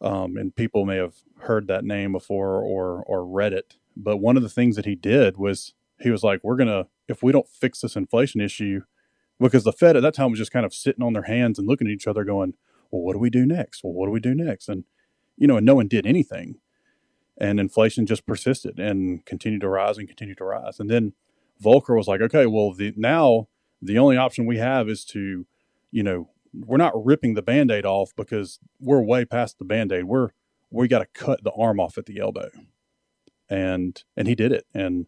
[0.00, 3.76] Um, and people may have heard that name before or or read it.
[3.96, 7.22] But one of the things that he did was he was like, "We're gonna if
[7.22, 8.82] we don't fix this inflation issue,
[9.40, 11.66] because the Fed at that time was just kind of sitting on their hands and
[11.68, 12.54] looking at each other, going,
[12.90, 13.82] "Well, what do we do next?
[13.82, 14.84] Well, what do we do next?" And
[15.36, 16.56] you know, and no one did anything,
[17.38, 20.80] and inflation just persisted and continued to rise and continued to rise.
[20.80, 21.12] And then
[21.62, 23.48] Volcker was like, okay, well, the now
[23.80, 25.46] the only option we have is to,
[25.90, 30.04] you know, we're not ripping the band-aid off because we're way past the band-aid.
[30.04, 30.30] We're
[30.70, 32.50] we got to cut the arm off at the elbow.
[33.48, 34.66] And and he did it.
[34.74, 35.06] And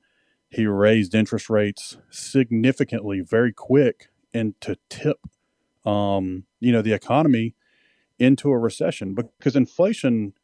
[0.48, 5.18] he raised interest rates significantly very quick and to tip
[5.84, 7.54] um, you know, the economy
[8.18, 10.34] into a recession because inflation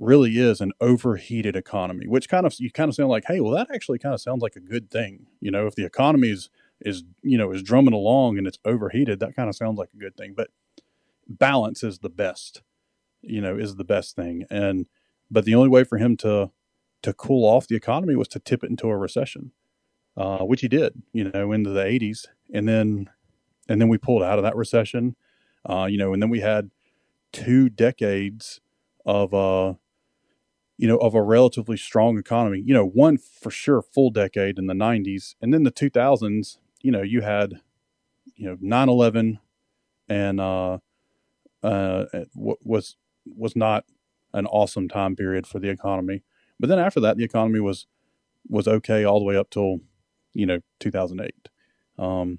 [0.00, 3.52] really is an overheated economy, which kind of you kind of sound like, hey, well,
[3.52, 5.26] that actually kind of sounds like a good thing.
[5.40, 6.48] You know, if the economy is
[6.80, 9.98] is you know is drumming along and it's overheated, that kind of sounds like a
[9.98, 10.34] good thing.
[10.36, 10.48] But
[11.28, 12.62] balance is the best,
[13.22, 14.46] you know, is the best thing.
[14.50, 14.86] And
[15.30, 16.50] but the only way for him to
[17.02, 19.52] to cool off the economy was to tip it into a recession,
[20.16, 23.10] uh, which he did, you know, into the '80s, and then
[23.68, 25.16] and then we pulled out of that recession,
[25.68, 26.70] uh, you know, and then we had
[27.32, 28.60] two decades
[29.06, 29.74] of uh
[30.80, 32.62] you know, of a relatively strong economy.
[32.64, 35.34] You know, one for sure full decade in the 90s.
[35.38, 37.60] And then the 2000s, you know, you had,
[38.34, 39.38] you know, 9 11
[40.08, 40.78] and uh,
[41.62, 43.84] uh, was was not
[44.32, 46.22] an awesome time period for the economy.
[46.58, 47.86] But then after that, the economy was
[48.48, 49.80] was okay all the way up till
[50.32, 51.50] you know 2008.
[51.98, 52.38] Um,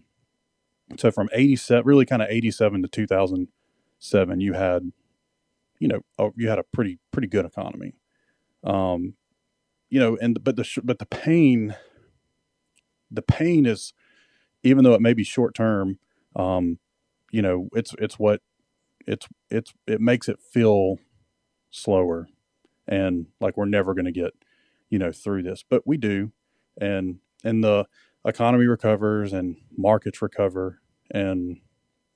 [0.97, 4.91] so from 87, really kind of 87 to 2007, you had
[5.77, 6.01] you know
[6.35, 7.93] you had a pretty pretty good economy.
[8.63, 9.15] Um,
[9.89, 11.75] you know, and but the but the pain,
[13.11, 13.93] the pain is,
[14.63, 15.99] even though it may be short term,
[16.35, 16.79] um,
[17.31, 18.41] you know, it's it's what
[19.05, 20.97] it's it's it makes it feel
[21.71, 22.27] slower,
[22.87, 24.33] and like we're never going to get,
[24.89, 26.31] you know, through this, but we do,
[26.79, 27.85] and and the
[28.25, 30.79] economy recovers and markets recover,
[31.11, 31.59] and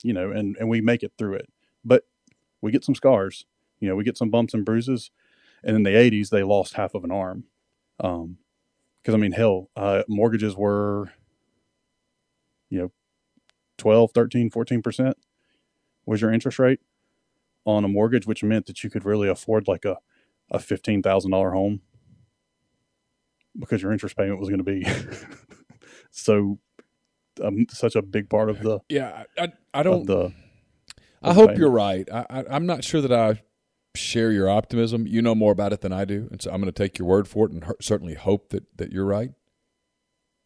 [0.01, 1.49] you know, and and we make it through it,
[1.83, 2.03] but
[2.61, 3.45] we get some scars,
[3.81, 5.11] you know, we get some bumps and bruises
[5.65, 7.45] and in the 80s they lost half of an arm
[7.97, 8.37] because um,
[9.13, 11.11] i mean hell uh, mortgages were
[12.69, 12.91] you know
[13.77, 15.13] 12 13 14%
[16.05, 16.79] was your interest rate
[17.65, 19.97] on a mortgage which meant that you could really afford like a,
[20.51, 21.81] a $15000 home
[23.59, 24.85] because your interest payment was going to be
[26.11, 26.59] so
[27.43, 30.31] um, such a big part of the yeah i, I don't the
[31.25, 31.59] I hope payment.
[31.59, 32.07] you're right.
[32.11, 33.41] I, I, I'm not sure that I
[33.95, 35.07] share your optimism.
[35.07, 37.07] You know more about it than I do, and so I'm going to take your
[37.07, 39.31] word for it, and certainly hope that that you're right.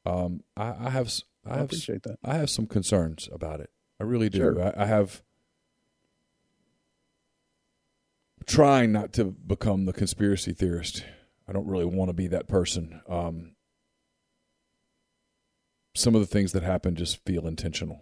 [0.05, 1.11] Um, I, I have
[1.45, 2.17] I, have appreciate that.
[2.23, 3.69] I have some concerns about it.
[3.99, 4.39] I really do.
[4.39, 4.61] Sure.
[4.61, 5.21] I, I have
[8.45, 11.03] trying not to become the conspiracy theorist.
[11.47, 13.01] I don't really want to be that person.
[13.07, 13.55] Um,
[15.95, 18.01] some of the things that happen just feel intentional.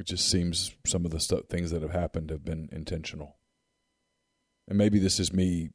[0.00, 3.36] It just seems some of the stuff, things that have happened have been intentional.
[4.66, 5.70] And maybe this is me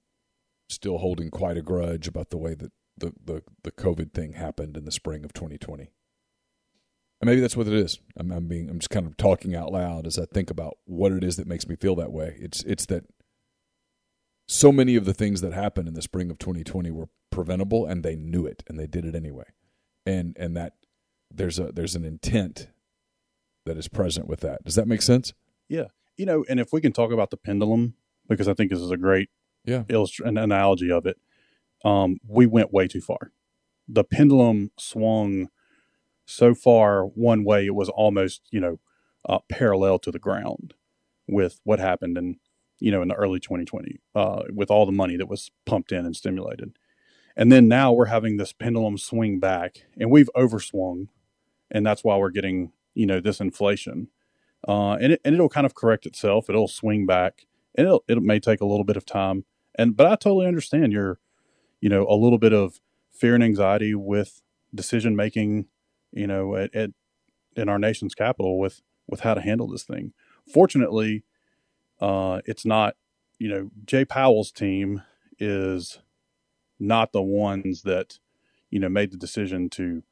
[0.67, 4.77] still holding quite a grudge about the way that the, the, the COVID thing happened
[4.77, 5.91] in the spring of 2020.
[7.21, 7.99] And maybe that's what it is.
[8.17, 11.11] I'm, I'm being I'm just kind of talking out loud as I think about what
[11.11, 12.35] it is that makes me feel that way.
[12.39, 13.03] It's it's that
[14.47, 18.03] so many of the things that happened in the spring of 2020 were preventable and
[18.03, 19.45] they knew it and they did it anyway.
[20.03, 20.73] And and that
[21.31, 22.69] there's a there's an intent
[23.65, 24.63] that is present with that.
[24.63, 25.33] Does that make sense?
[25.67, 25.85] Yeah.
[26.17, 27.95] You know, and if we can talk about the pendulum,
[28.27, 29.29] because I think this is a great
[29.65, 31.17] yeah illustr- an analogy of it.
[31.83, 33.31] Um, we went way too far.
[33.87, 35.49] The pendulum swung
[36.25, 38.79] so far one way it was almost you know
[39.27, 40.73] uh, parallel to the ground
[41.27, 42.37] with what happened in
[42.79, 46.05] you know in the early 2020 uh, with all the money that was pumped in
[46.05, 46.77] and stimulated
[47.37, 51.07] and then now we're having this pendulum swing back and we've overswung
[51.69, 54.07] and that's why we're getting you know this inflation,
[54.67, 56.49] uh, and it, and it'll kind of correct itself.
[56.49, 59.45] It'll swing back, and it'll, it may take a little bit of time.
[59.75, 61.19] And but I totally understand your,
[61.81, 62.79] you know, a little bit of
[63.13, 64.41] fear and anxiety with
[64.73, 65.67] decision making,
[66.11, 66.91] you know, at, at
[67.55, 70.13] in our nation's capital with with how to handle this thing.
[70.51, 71.23] Fortunately,
[72.01, 72.95] uh, it's not.
[73.37, 75.03] You know, Jay Powell's team
[75.39, 75.99] is
[76.79, 78.19] not the ones that
[78.69, 80.03] you know made the decision to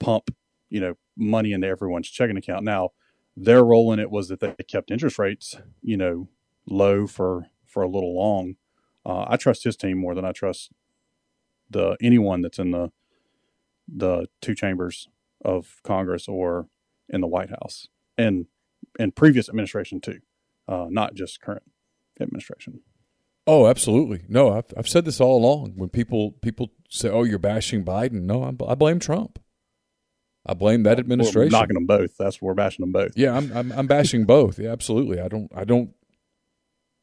[0.00, 0.30] pump
[0.70, 2.64] you know money into everyone's checking account.
[2.64, 2.90] Now,
[3.36, 6.28] their role in it was that they kept interest rates, you know,
[6.66, 8.56] low for for a little long.
[9.04, 10.72] Uh, I trust his team more than I trust
[11.70, 12.90] the anyone that's in the
[13.86, 15.08] the two chambers
[15.44, 16.68] of Congress or
[17.08, 18.46] in the White House and
[18.98, 20.20] and previous administration too,
[20.66, 21.64] uh, not just current
[22.20, 22.80] administration.
[23.46, 24.24] Oh, absolutely.
[24.28, 25.74] No, I've I've said this all along.
[25.76, 29.38] When people people say, "Oh, you're bashing Biden," no, I'm, I blame Trump.
[30.48, 31.52] I blame that administration.
[31.52, 32.16] We're knocking them both.
[32.16, 33.12] That's we're bashing them both.
[33.16, 34.58] Yeah, I'm, I'm I'm bashing both.
[34.58, 35.20] Yeah, absolutely.
[35.20, 35.90] I don't I don't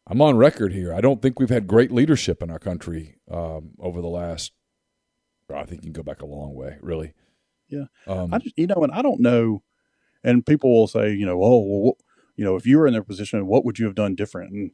[0.07, 0.93] I'm on record here.
[0.93, 4.51] I don't think we've had great leadership in our country um, over the last.
[5.53, 7.13] I think you can go back a long way, really.
[7.69, 7.85] Yeah.
[8.07, 9.63] Um, I just, you know, and I don't know.
[10.23, 11.97] And people will say, you know, oh, well,
[12.35, 14.51] you know, if you were in their position, what would you have done different?
[14.51, 14.71] And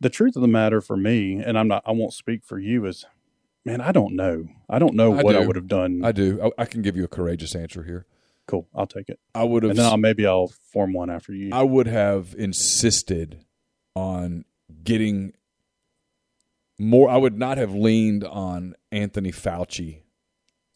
[0.00, 2.86] the truth of the matter for me, and I'm not, I won't speak for you,
[2.86, 3.04] is,
[3.64, 4.46] man, I don't know.
[4.68, 6.02] I don't know I what I would have done.
[6.04, 6.40] I do.
[6.58, 8.06] I, I can give you a courageous answer here.
[8.46, 9.18] cool, I'll take it.
[9.34, 9.70] I would have.
[9.70, 11.50] And then I'll, maybe I'll form one after you.
[11.52, 13.44] I would have insisted
[13.94, 14.44] on
[14.82, 15.32] getting
[16.78, 17.08] more.
[17.10, 20.02] I would not have leaned on Anthony Fauci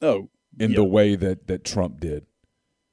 [0.03, 0.28] oh,
[0.59, 0.76] in Yeah.
[0.76, 2.26] the way that that Trump did.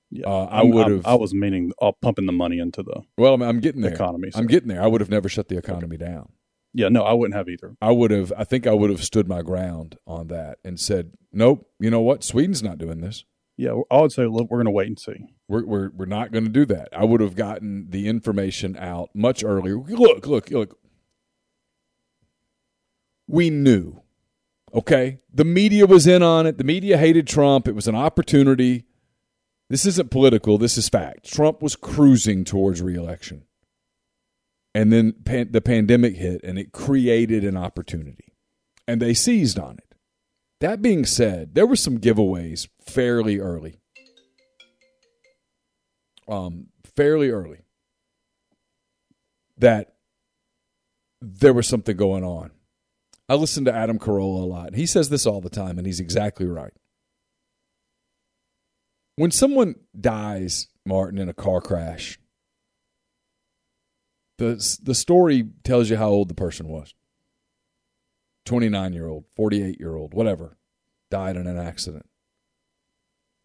[0.09, 0.25] yeah.
[0.27, 3.41] uh, I would have- I was meaning uh, pumping the money into the Well, I'm,
[3.41, 3.93] I'm getting there.
[3.93, 4.31] economy.
[4.31, 4.81] so- I'm getting there.
[4.81, 6.29] I would have never shut the economy down.
[6.73, 7.75] Yeah, no, I wouldn't have either.
[7.81, 8.33] I would have.
[8.35, 11.69] I think I would have stood my ground on that and said, "Nope.
[11.79, 12.23] You know what?
[12.23, 13.25] Sweden's not doing this.
[13.55, 15.27] Yeah, I would say, look, we're going to wait and see.
[15.47, 19.09] We're we're we're not going to do that." I would have gotten the information out
[19.13, 19.77] much earlier.
[19.77, 20.79] Look, look, look.
[23.27, 24.01] We knew.
[24.73, 26.57] Okay, the media was in on it.
[26.57, 27.67] The media hated Trump.
[27.67, 28.85] It was an opportunity.
[29.69, 30.57] This isn't political.
[30.57, 31.31] This is fact.
[31.31, 33.43] Trump was cruising towards reelection.
[34.75, 38.33] And then pan- the pandemic hit and it created an opportunity.
[38.87, 39.95] And they seized on it.
[40.59, 43.79] That being said, there were some giveaways fairly early.
[46.27, 47.59] Um, fairly early.
[49.57, 49.95] That
[51.21, 52.51] there was something going on.
[53.29, 54.75] I listen to Adam Carolla a lot.
[54.75, 56.73] He says this all the time, and he's exactly right.
[59.15, 62.19] When someone dies, Martin, in a car crash,
[64.37, 66.93] the the story tells you how old the person was.
[68.45, 70.57] 29 year old, 48 year old, whatever,
[71.09, 72.05] died in an accident.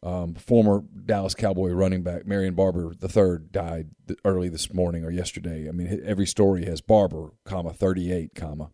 [0.02, 3.88] Um, former Dallas Cowboy running back Marion Barber III died
[4.24, 5.68] early this morning or yesterday.
[5.68, 8.70] I mean, every story has Barber, comma 38, comma.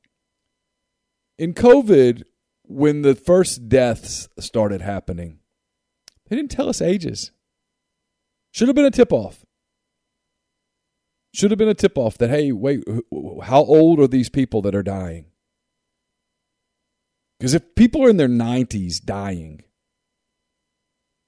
[1.38, 2.24] In COVID,
[2.62, 5.38] when the first deaths started happening,
[6.28, 7.32] they didn't tell us ages.
[8.50, 9.43] Should have been a tip off.
[11.34, 12.84] Should have been a tip off that, hey, wait,
[13.42, 15.26] how old are these people that are dying?
[17.38, 19.64] Because if people are in their 90s dying,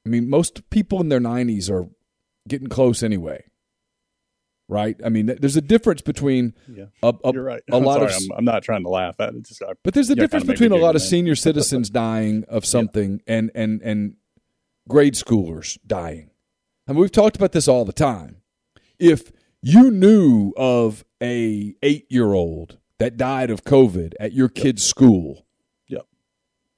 [0.07, 1.89] I mean, most people in their 90s are
[2.47, 3.45] getting close anyway.
[4.69, 4.97] Right?
[5.05, 7.63] I mean, there's a difference between Yeah, a, a, you're right.
[7.71, 9.43] a I'm lot sorry, of I'm, I'm not trying to laugh at it.
[9.47, 13.21] Just I, but there's a difference between a lot of senior citizens dying of something
[13.29, 14.15] and and and
[14.89, 16.31] grade schoolers dying.
[16.89, 18.43] I mean, we've talked about this all the time.
[18.99, 19.31] If
[19.69, 25.45] you knew of a eight year old that died of COVID at your kid's school,
[25.89, 26.07] Yep.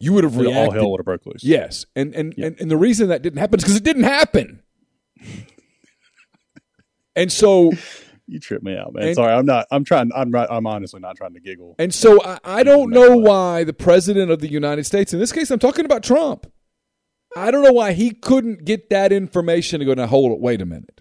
[0.00, 0.56] you would have reacted.
[0.56, 1.44] all hell would have broke loose.
[1.44, 2.46] Yes, and and, Yeah.
[2.46, 4.62] and and the reason that didn't happen is because it didn't happen.
[7.16, 7.72] and so
[8.26, 9.08] You trip me out, man.
[9.08, 9.66] And- Sorry, I'm not.
[9.70, 10.10] I'm trying.
[10.14, 10.34] I'm.
[10.34, 11.74] I'm honestly not trying to giggle.
[11.78, 15.32] And so I, I don't know why the president of the United States, in this
[15.32, 16.46] case, I'm talking about Trump.
[17.36, 20.60] I don't know why he couldn't get that information to go, now hold it, wait
[20.62, 21.00] a minute.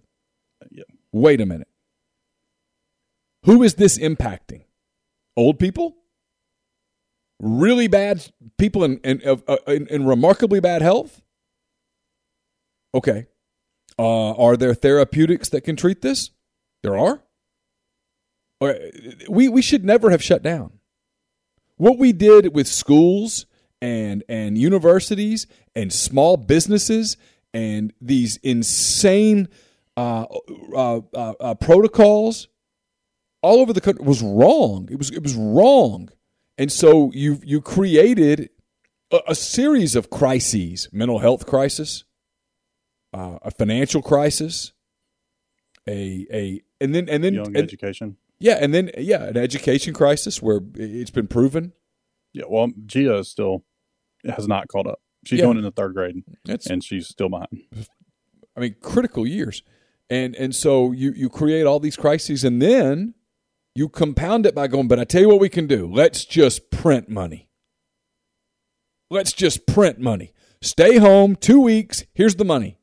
[0.70, 0.84] Yeah.
[1.14, 1.68] Wait a minute.
[3.48, 4.66] Who is this impacting?
[5.38, 5.96] Old people?
[7.40, 11.22] Really bad people in, in, uh, in, in remarkably bad health?
[12.94, 13.28] Okay.
[13.98, 16.32] Uh, are there therapeutics that can treat this?
[16.84, 17.24] There are.
[19.30, 20.80] We we should never have shut down.
[21.78, 23.46] What we did with schools
[23.82, 27.18] and and universities and small businesses
[27.54, 29.48] and these insane
[29.96, 30.26] uh,
[30.76, 32.48] uh, uh, uh, protocols
[33.48, 34.88] all over the country was wrong.
[34.92, 36.10] It was it was wrong,
[36.58, 38.50] and so you you created
[39.12, 42.04] a, a series of crises: mental health crisis,
[43.14, 44.74] uh, a financial crisis,
[45.88, 48.18] a a and then and then Young and- education.
[48.40, 51.74] yeah, and then yeah, an education crisis where it's been proven.
[52.34, 52.44] Yeah.
[52.50, 53.64] Well, Gia is still
[54.26, 55.00] has not caught up.
[55.26, 55.46] She's Yeah.
[55.46, 56.24] going into third grade,
[56.70, 57.50] and she's still behind.
[58.56, 59.64] I mean critical years,
[60.10, 63.14] and and so you you create all these crises, and then
[63.78, 64.88] you compound it by going.
[64.88, 65.88] But I tell you what, we can do.
[65.92, 67.48] Let's just print money.
[69.10, 70.34] Let's just print money.
[70.62, 72.04] Stay home two weeks.
[72.14, 72.80] Here's the money.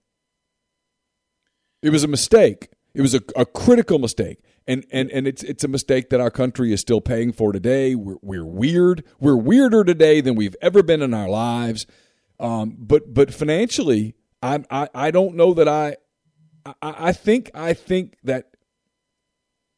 [1.83, 2.69] It was a mistake.
[2.95, 4.39] It was a, a critical mistake.
[4.67, 7.95] And, and and it's it's a mistake that our country is still paying for today.
[7.95, 9.05] We're, we're weird.
[9.21, 11.87] We're weirder today than we've ever been in our lives.
[12.41, 15.97] Um, but but financially, I, I I don't know that I,
[16.65, 18.54] I I think I think that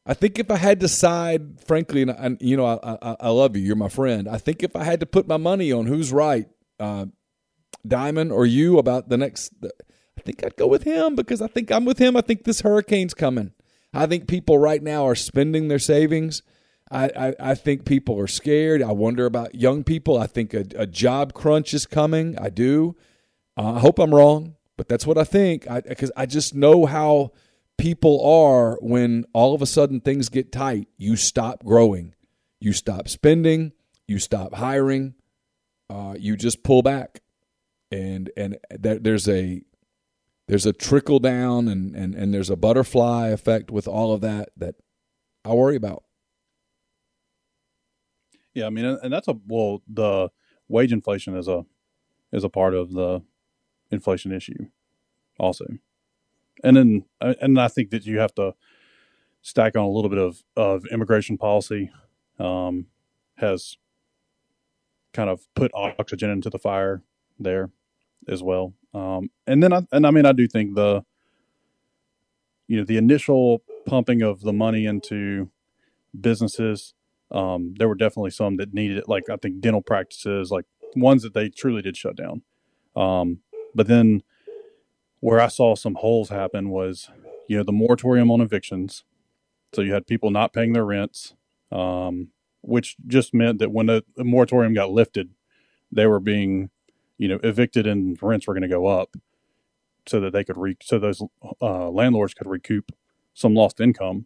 [0.09, 3.29] I think if I had to side, frankly, and, and you know I, I I
[3.29, 4.27] love you, you're my friend.
[4.27, 6.47] I think if I had to put my money on who's right,
[6.79, 7.07] uh,
[7.85, 11.71] Diamond or you about the next, I think I'd go with him because I think
[11.71, 12.15] I'm with him.
[12.15, 13.51] I think this hurricane's coming.
[13.93, 16.41] I think people right now are spending their savings.
[16.89, 18.81] I, I, I think people are scared.
[18.81, 20.17] I wonder about young people.
[20.17, 22.37] I think a, a job crunch is coming.
[22.39, 22.95] I do.
[23.57, 25.67] Uh, I hope I'm wrong, but that's what I think.
[25.85, 27.33] Because I, I just know how
[27.77, 30.87] people are when all of a sudden things get tight.
[30.97, 32.15] You stop growing,
[32.59, 33.71] you stop spending,
[34.07, 35.15] you stop hiring,
[35.89, 37.21] uh, you just pull back,
[37.91, 39.61] and and there, there's a
[40.47, 44.49] there's a trickle down and, and and there's a butterfly effect with all of that
[44.57, 44.75] that
[45.45, 46.03] I worry about.
[48.53, 50.29] Yeah, I mean, and that's a well, the
[50.67, 51.65] wage inflation is a
[52.31, 53.21] is a part of the
[53.91, 54.67] inflation issue,
[55.39, 55.65] also,
[56.63, 58.53] and then uh, and I think that you have to
[59.41, 61.89] stack on a little bit of of immigration policy
[62.39, 62.87] um,
[63.35, 63.77] has
[65.13, 67.01] kind of put oxygen into the fire
[67.39, 67.71] there
[68.27, 68.73] as well.
[68.93, 71.03] Um, and then I and I mean I do think the
[72.67, 75.49] you know the initial pumping of the money into
[76.19, 76.93] businesses
[77.31, 81.23] um, there were definitely some that needed it like I think dental practices like ones
[81.23, 82.41] that they truly did shut down.
[82.95, 83.39] Um,
[83.75, 84.23] but then
[85.19, 87.09] where I saw some holes happen was
[87.47, 89.03] you know the moratorium on evictions.
[89.73, 91.33] So you had people not paying their rents,
[91.71, 92.29] um,
[92.61, 95.31] which just meant that when the, the moratorium got lifted,
[95.91, 96.69] they were being
[97.17, 99.15] you know, evicted and rents were going to go up
[100.05, 101.21] so that they could re so those
[101.61, 102.91] uh, landlords could recoup
[103.33, 104.25] some lost income.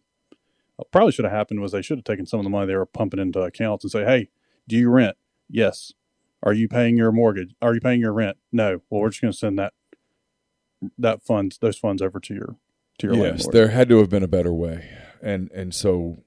[0.76, 2.76] What probably should have happened was they should have taken some of the money they
[2.76, 4.30] were pumping into accounts and say, "Hey,
[4.68, 5.18] do you rent?
[5.50, 5.94] Yes.
[6.44, 7.54] Are you paying your mortgage?
[7.62, 8.38] Are you paying your rent?
[8.52, 8.82] No.
[8.90, 9.74] Well, we're just going to send that
[10.98, 12.56] that funds those funds over to your
[13.00, 13.54] to your yes, landlord.
[13.54, 14.90] there had to have been a better way,
[15.22, 16.24] and and so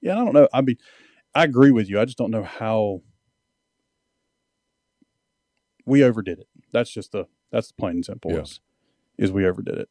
[0.00, 0.48] yeah, I don't know.
[0.52, 0.76] I mean,
[1.34, 2.00] I agree with you.
[2.00, 3.02] I just don't know how
[5.84, 6.48] we overdid it.
[6.72, 8.40] That's just the that's the plain and simple Yeah.
[8.42, 8.60] is,
[9.16, 9.88] is we overdid it.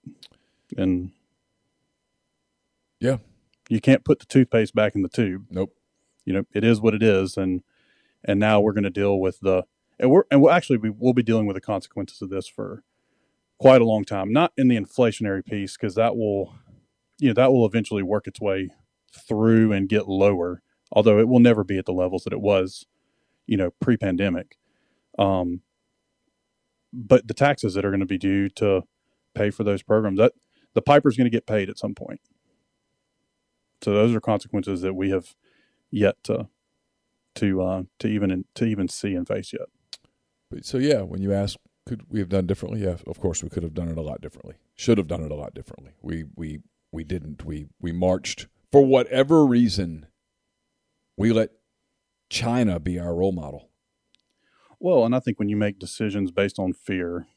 [0.77, 1.11] And
[2.99, 3.17] Yeah.
[3.69, 5.47] You can't put the toothpaste back in the tube.
[5.49, 5.73] nope.
[6.25, 7.63] You know, it is what it is and
[8.23, 9.63] and now we're going to deal with the
[9.99, 12.83] and we're and we'll actually we will be dealing with the consequences of this for
[13.59, 14.31] quite a long time.
[14.31, 16.55] Not in the inflationary piece because that will
[17.19, 18.69] you know, that will eventually work its way
[19.13, 22.85] through and get lower, although it will never be at the levels that it was,
[23.47, 24.57] you know, pre-pandemic.
[25.17, 25.61] Um,
[26.91, 28.83] but the taxes that are going to be due to
[29.33, 30.33] pay for those programs that
[30.73, 32.21] the piper's going to get paid at some point
[33.81, 35.35] so those are consequences that we have
[35.91, 36.47] yet to
[37.35, 39.67] to uh, to even to even see and face yet
[40.61, 42.81] so yeah, when you ask, could we have done differently?
[42.83, 44.55] Yeah, of course we could have done it a lot differently.
[44.75, 45.91] Should have done it a lot differently.
[46.01, 46.59] We we
[46.91, 47.45] we didn't.
[47.45, 50.07] We we marched for whatever reason.
[51.17, 51.51] We let
[52.29, 53.69] China be our role model.
[54.79, 57.27] well and i think when you make decisions based on fear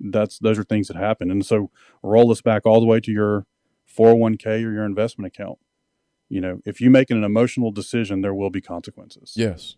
[0.00, 1.70] that's those are things that happen and so
[2.02, 3.46] roll this back all the way to your
[3.96, 5.58] 401k or your investment account
[6.28, 9.76] you know if you make an emotional decision there will be consequences Yes.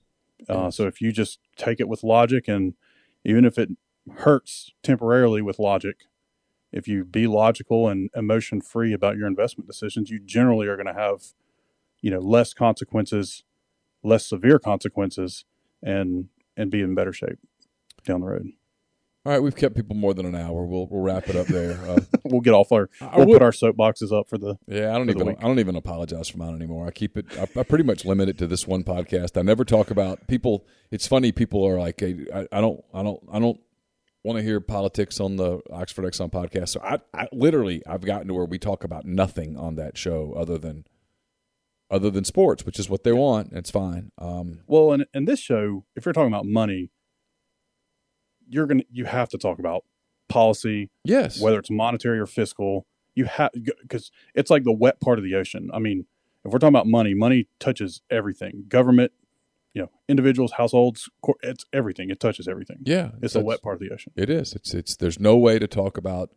[0.48, 0.76] Uh, Yes.
[0.76, 2.74] so if you just take it with logic, and
[3.24, 3.70] even if it
[4.18, 6.04] hurts temporarily with logic,
[6.72, 10.92] if you be logical and emotion free about your investment decisions, you generally are going
[10.92, 11.22] to have,
[12.00, 13.44] you know, less consequences,
[14.02, 15.44] less severe consequences,
[15.82, 17.38] and and be in better shape
[18.04, 18.48] down the road.
[19.26, 20.66] All right, we've kept people more than an hour.
[20.66, 21.78] We'll we'll wrap it up there.
[21.88, 24.94] Uh, We'll get off our I we'll would- put our soapboxes up for the Yeah,
[24.94, 25.28] I don't even.
[25.28, 26.86] I don't even apologize for mine anymore.
[26.86, 27.26] I keep it.
[27.38, 29.38] I, I pretty much limit it to this one podcast.
[29.38, 30.66] I never talk about people.
[30.90, 31.32] It's funny.
[31.32, 33.60] People are like, hey, I, I don't, I don't, I don't
[34.24, 36.70] want to hear politics on the Oxford Exxon podcast.
[36.70, 40.32] So I, I literally, I've gotten to where we talk about nothing on that show
[40.34, 40.86] other than,
[41.90, 43.52] other than sports, which is what they want.
[43.52, 44.12] It's fine.
[44.16, 46.90] Um, well, and in this show, if you're talking about money,
[48.54, 49.84] you're gonna you have to talk about
[50.28, 52.86] policy, yes, whether it's monetary or fiscal.
[53.16, 53.50] You have
[53.82, 55.70] because it's like the wet part of the ocean.
[55.72, 56.06] I mean,
[56.44, 58.64] if we're talking about money, money touches everything.
[58.68, 59.12] Government,
[59.72, 61.08] you know, individuals, households,
[61.42, 62.10] it's everything.
[62.10, 62.78] It touches everything.
[62.84, 64.12] yeah, It's a wet part of the ocean.
[64.16, 64.52] It is.
[64.54, 64.96] It's it's.
[64.96, 66.30] There's no way to talk about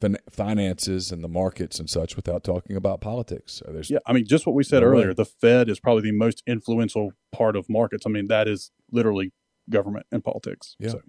[0.00, 3.52] fin- finances and the markets and such without talking about politics.
[3.64, 4.94] So there's Yeah, I mean, just what we said No way.
[4.98, 5.14] earlier.
[5.14, 8.04] The Fed is probably the most influential part of markets.
[8.06, 9.32] I mean, that is literally
[9.70, 10.76] government and politics.
[10.78, 10.90] Yeah.
[10.90, 11.00] So,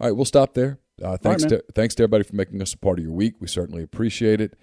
[0.00, 0.78] All right, we'll stop there.
[1.02, 1.50] Uh, thanks man.
[1.50, 3.34] to thanks to everybody for making us a part of your week.
[3.40, 4.56] We certainly appreciate it.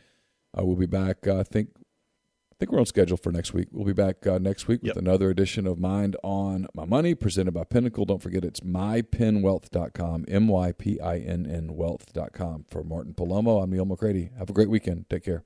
[0.57, 1.27] Uh, we'll be back.
[1.27, 3.67] Uh, I think I think we're on schedule for next week.
[3.71, 4.97] We'll be back uh, next week with Yep.
[4.97, 8.05] another edition of Mind on My Money, presented by Pinnacle.
[8.05, 12.65] Don't forget it's mypinnwealth.com, m y p i n n wealth.com.
[12.69, 14.31] For Martin Palomo, I'm Neal McCready.
[14.37, 15.09] Have a great weekend.
[15.09, 15.43] Take care.